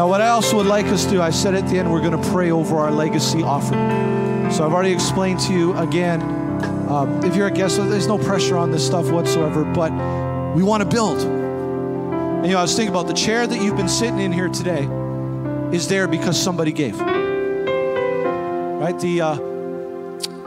[0.00, 2.00] Now, what I also would like us to do, I said at the end, we're
[2.00, 4.50] going to pray over our legacy offering.
[4.50, 6.22] So I've already explained to you again,
[6.88, 9.92] um, if you're a guest, there's no pressure on this stuff whatsoever, but
[10.54, 11.20] we want to build.
[11.20, 14.48] And, you know, I was thinking about the chair that you've been sitting in here
[14.48, 14.88] today
[15.70, 16.98] is there because somebody gave.
[16.98, 18.98] Right?
[18.98, 19.49] The, uh,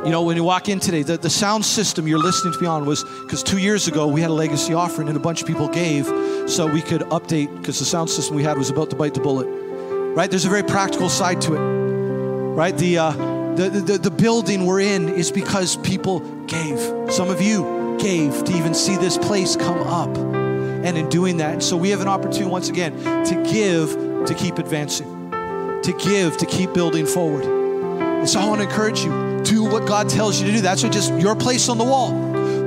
[0.06, 2.68] you know, when you walk in today, the, the sound system you're listening to me
[2.68, 5.48] on was because two years ago we had a legacy offering and a bunch of
[5.48, 6.06] people gave
[6.50, 9.22] so we could update because the sound system we had was about to bite the
[9.22, 9.46] bullet.
[9.46, 10.30] Right?
[10.30, 11.60] There's a very practical side to it.
[11.60, 12.78] Right?
[12.78, 13.12] The, uh,
[13.56, 16.80] the, the, the building we're in is because people gave.
[17.10, 20.18] Some of you gave to even see this place come up.
[20.18, 22.94] And in doing that, so we have an opportunity once again
[23.26, 23.94] to give
[24.26, 27.46] to keep advancing, to give to keep building forward.
[27.46, 30.62] And so I want to encourage you do what God tells you to do.
[30.62, 32.14] That's just your place on the wall.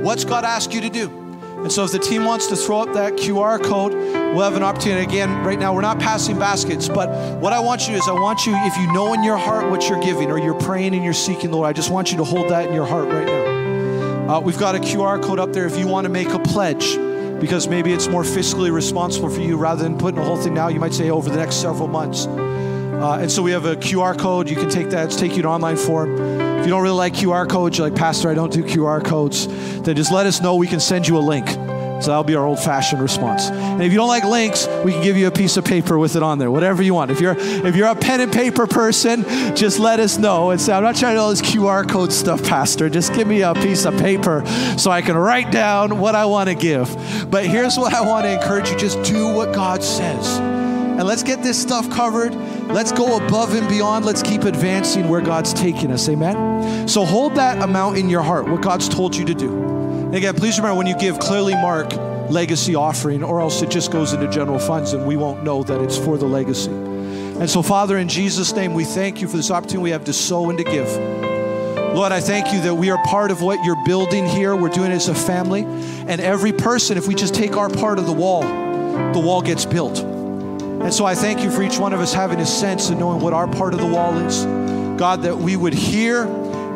[0.01, 1.09] What's God asked you to do?
[1.57, 4.63] And so, if the team wants to throw up that QR code, we'll have an
[4.63, 5.03] opportunity.
[5.03, 7.09] Again, right now, we're not passing baskets, but
[7.39, 9.89] what I want you is, I want you, if you know in your heart what
[9.89, 12.23] you're giving or you're praying and you're seeking the Lord, I just want you to
[12.23, 14.35] hold that in your heart right now.
[14.35, 16.95] Uh, we've got a QR code up there if you want to make a pledge
[17.39, 20.67] because maybe it's more fiscally responsible for you rather than putting the whole thing now.
[20.67, 22.27] You might say over the next several months.
[22.27, 24.49] Uh, and so we have a QR code.
[24.49, 26.17] You can take that, it's take you to online form.
[26.67, 29.47] You don't really like QR codes, you're like, Pastor, I don't do QR codes,
[29.83, 30.55] then just let us know.
[30.55, 31.47] We can send you a link.
[31.47, 33.49] So that'll be our old fashioned response.
[33.49, 36.17] And if you don't like links, we can give you a piece of paper with
[36.17, 37.09] it on there, whatever you want.
[37.09, 39.23] If you're if you're a pen and paper person,
[39.55, 42.11] just let us know and say, I'm not trying to do all this QR code
[42.11, 42.89] stuff, Pastor.
[42.89, 44.45] Just give me a piece of paper
[44.77, 46.93] so I can write down what I want to give.
[47.31, 50.56] But here's what I want to encourage you just do what God says.
[50.97, 52.33] And let's get this stuff covered.
[52.33, 54.03] Let's go above and beyond.
[54.03, 56.09] Let's keep advancing where God's taking us.
[56.09, 56.87] Amen.
[56.87, 59.51] So hold that amount in your heart, what God's told you to do.
[59.51, 61.93] And again, please remember when you give, clearly mark
[62.31, 65.79] legacy offering, or else it just goes into general funds and we won't know that
[65.81, 66.71] it's for the legacy.
[66.71, 70.13] And so, Father, in Jesus' name, we thank you for this opportunity we have to
[70.13, 70.87] sow and to give.
[71.95, 74.55] Lord, I thank you that we are part of what you're building here.
[74.55, 75.63] We're doing it as a family.
[75.63, 78.41] And every person, if we just take our part of the wall,
[79.13, 80.16] the wall gets built.
[80.81, 83.21] And so I thank you for each one of us having a sense and knowing
[83.21, 84.45] what our part of the wall is.
[84.99, 86.23] God, that we would hear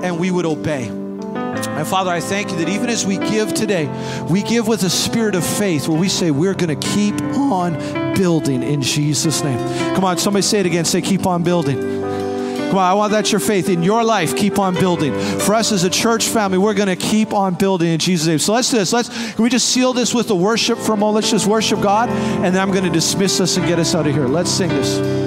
[0.03, 0.87] and we would obey.
[0.87, 3.87] And Father, I thank you that even as we give today,
[4.29, 7.73] we give with a spirit of faith where we say we're going to keep on
[8.15, 9.57] building in Jesus' name.
[9.95, 10.85] Come on, somebody say it again.
[10.85, 11.79] Say, keep on building.
[12.71, 14.33] Come on, I want that's your faith in your life.
[14.33, 15.11] Keep on building.
[15.41, 18.39] For us as a church family, we're going to keep on building in Jesus' name.
[18.39, 18.93] So let's do this.
[18.93, 21.15] Let's can we just seal this with the worship for a moment?
[21.15, 24.07] Let's just worship God, and then I'm going to dismiss us and get us out
[24.07, 24.25] of here.
[24.25, 25.20] Let's sing this.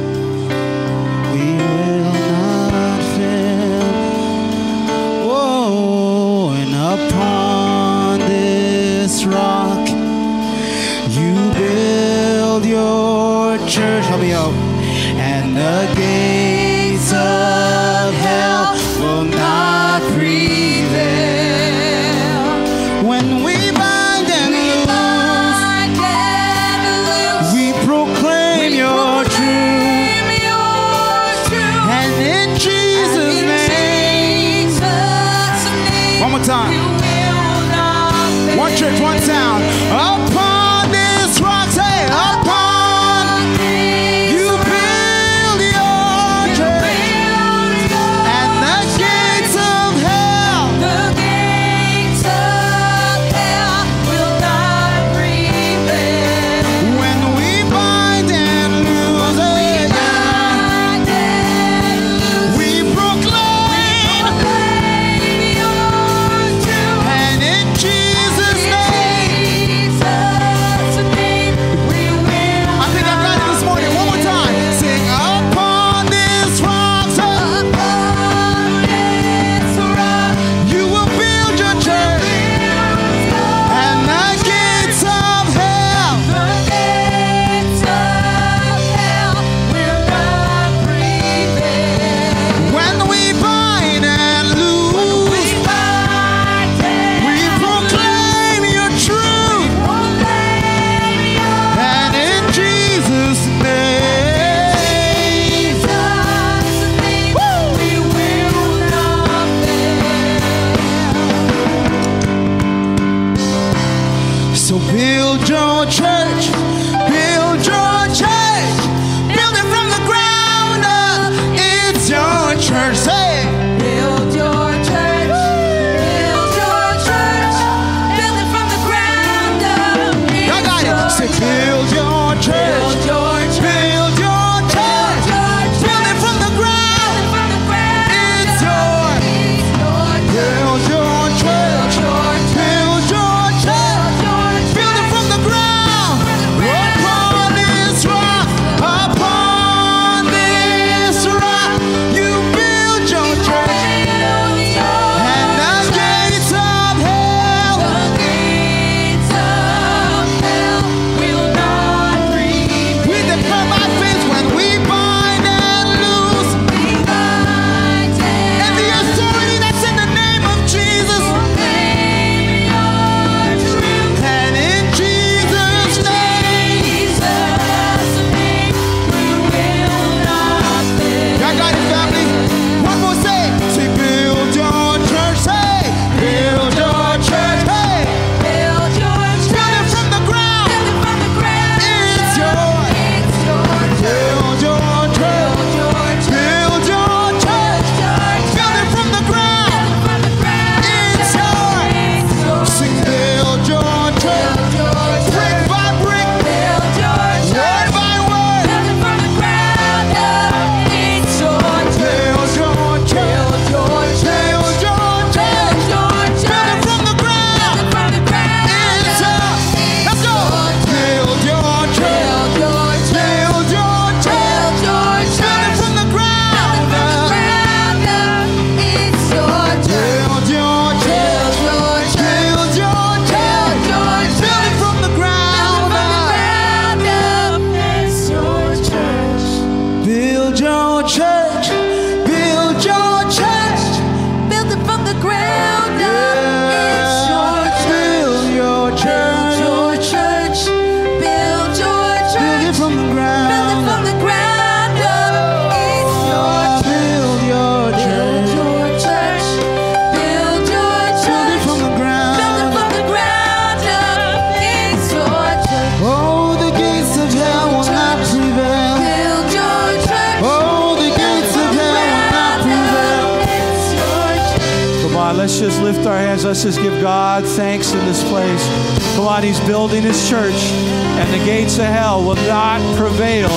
[275.45, 276.42] Let's just lift our hands.
[276.42, 278.66] Let's just give God thanks in this place.
[279.14, 283.51] Come on, He's building His church, and the gates of hell will not prevail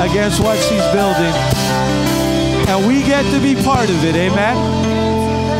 [0.00, 1.34] against what He's building.
[2.66, 4.14] And we get to be part of it.
[4.14, 4.56] Amen.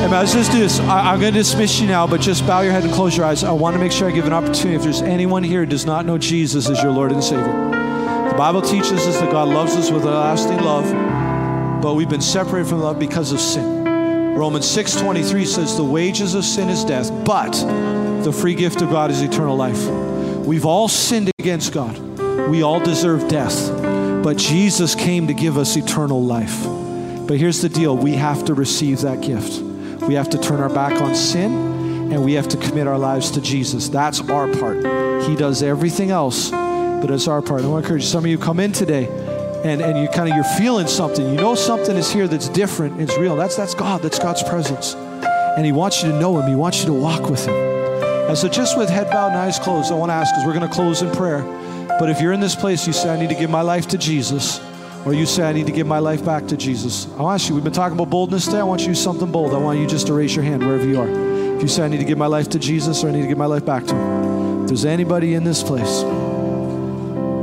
[0.06, 0.10] Amen.
[0.10, 0.80] Let's just do this.
[0.80, 3.26] I, am going to dismiss you now, but just bow your head and close your
[3.26, 3.44] eyes.
[3.44, 4.74] I want to make sure I give an opportunity.
[4.74, 8.34] If there's anyone here who does not know Jesus as your Lord and Savior, the
[8.38, 12.70] Bible teaches us that God loves us with a lasting love, but we've been separated
[12.70, 13.77] from love because of sin.
[14.38, 17.52] Romans 6:23 says the wages of sin is death, but
[18.22, 19.84] the free gift of God is eternal life.
[20.46, 21.98] We've all sinned against God.
[22.48, 23.72] We all deserve death.
[24.22, 26.56] But Jesus came to give us eternal life.
[27.26, 29.60] But here's the deal, we have to receive that gift.
[30.02, 33.32] We have to turn our back on sin and we have to commit our lives
[33.32, 33.88] to Jesus.
[33.88, 34.76] That's our part.
[35.24, 37.62] He does everything else, but it's our part.
[37.62, 39.08] I want to encourage some of you come in today
[39.64, 41.28] and, and you kind of you're feeling something.
[41.28, 43.36] You know something is here that's different, it's real.
[43.36, 44.94] That's that's God, that's God's presence.
[44.94, 47.54] And He wants you to know Him, He wants you to walk with Him.
[48.28, 50.52] And so just with head bowed and eyes closed, I want to ask, because we're
[50.52, 51.42] going to close in prayer.
[51.98, 53.98] But if you're in this place, you say, I need to give my life to
[53.98, 54.60] Jesus,
[55.06, 57.10] or you say, I need to give my life back to Jesus.
[57.12, 58.58] I want you, we've been talking about boldness today.
[58.58, 59.54] I want you to something bold.
[59.54, 61.08] I want you just to raise your hand wherever you are.
[61.56, 63.28] If you say, I need to give my life to Jesus, or I need to
[63.28, 64.62] give my life back to Him.
[64.62, 66.02] If there's anybody in this place,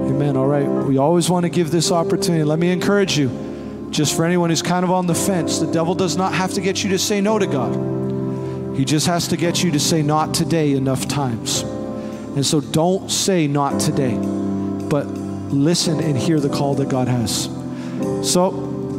[0.06, 0.38] Amen.
[0.38, 0.68] All right.
[0.68, 2.44] We always want to give this opportunity.
[2.44, 5.96] Let me encourage you, just for anyone who's kind of on the fence, the devil
[5.96, 8.78] does not have to get you to say no to God.
[8.78, 11.62] He just has to get you to say not today enough times.
[11.62, 17.46] And so don't say not today, but listen and hear the call that God has.
[18.22, 18.50] So,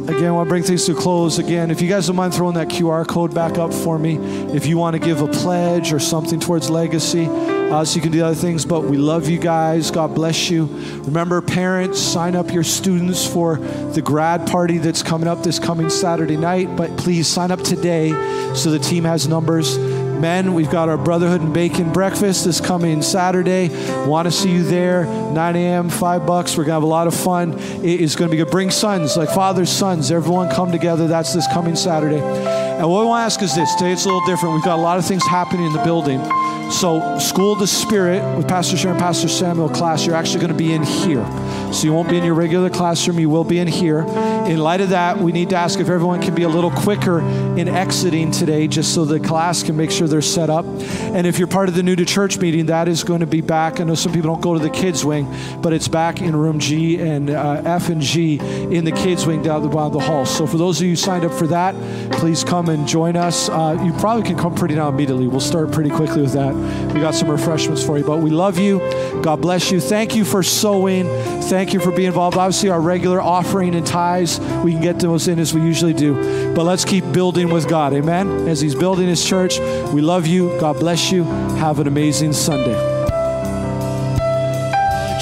[0.07, 1.37] again, I want to bring things to a close.
[1.37, 4.17] Again, if you guys don't mind throwing that QR code back up for me,
[4.53, 7.25] if you want to give a pledge or something towards legacy,
[7.71, 8.65] uh, so you can do other things.
[8.65, 9.91] But we love you guys.
[9.91, 10.65] God bless you.
[11.05, 15.89] Remember, parents, sign up your students for the grad party that's coming up this coming
[15.89, 16.75] Saturday night.
[16.75, 18.09] But please sign up today
[18.55, 19.77] so the team has numbers.
[19.77, 23.69] Men, we've got our Brotherhood and Bacon breakfast this coming Saturday.
[24.07, 26.57] Want to see you there, 9 a.m., five bucks.
[26.57, 27.53] We're going to have a lot of fun.
[27.53, 28.49] It is going to be good.
[28.49, 30.09] Bring sons, like fathers, sons.
[30.09, 31.07] Everyone come together.
[31.07, 32.66] That's this coming Saturday.
[32.77, 34.53] And what we want to ask is this today it's a little different.
[34.53, 36.21] We've got a lot of things happening in the building.
[36.69, 40.57] So, School of the Spirit with Pastor Sharon, Pastor Samuel class, you're actually going to
[40.57, 41.25] be in here.
[41.71, 44.01] So, you won't be in your regular classroom, you will be in here.
[44.01, 47.21] In light of that, we need to ask if everyone can be a little quicker
[47.21, 50.65] in exiting today, just so the class can make sure they're set up.
[50.65, 53.39] And if you're part of the new to church meeting, that is going to be
[53.39, 53.79] back.
[53.79, 56.59] I know some people don't go to the kids' wing, but it's back in room
[56.59, 60.07] G and uh, F and G in the kids' wing down the bottom of the
[60.07, 60.25] hall.
[60.25, 61.75] So, for those of you signed up for that,
[62.11, 63.49] please come and join us.
[63.49, 65.27] Uh, you probably can come pretty now immediately.
[65.27, 66.53] We'll start pretty quickly with that.
[66.93, 68.79] We got some refreshments for you, but we love you.
[69.21, 69.79] God bless you.
[69.79, 71.05] Thank you for sowing.
[71.43, 72.37] Thank you for being involved.
[72.37, 76.53] Obviously, our regular offering and tithes, we can get those in as we usually do.
[76.53, 77.93] But let's keep building with God.
[77.93, 78.47] Amen.
[78.47, 79.59] As He's building His church,
[79.93, 80.49] we love you.
[80.59, 81.23] God bless you.
[81.23, 82.97] Have an amazing Sunday.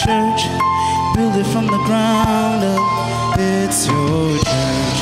[0.05, 0.45] church,
[1.15, 3.39] build it from the ground up.
[3.39, 4.94] It's your church.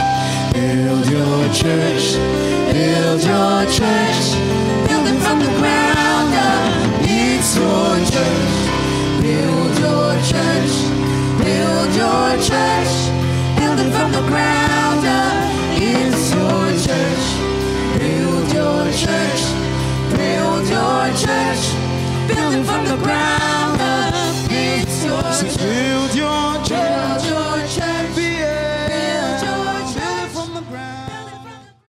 [0.54, 2.14] Build your church,
[2.72, 4.26] build your church,
[4.86, 7.02] build it from the ground up.
[7.02, 8.54] It's your church,
[9.24, 10.76] build your church,
[11.42, 12.94] build your church,
[13.58, 15.50] build it from the ground up.
[15.82, 17.26] It's your church,
[17.98, 19.42] build your church,
[20.14, 21.64] build your church,
[22.30, 24.14] build it from the ground up.
[24.52, 25.24] It's your
[25.58, 26.13] church.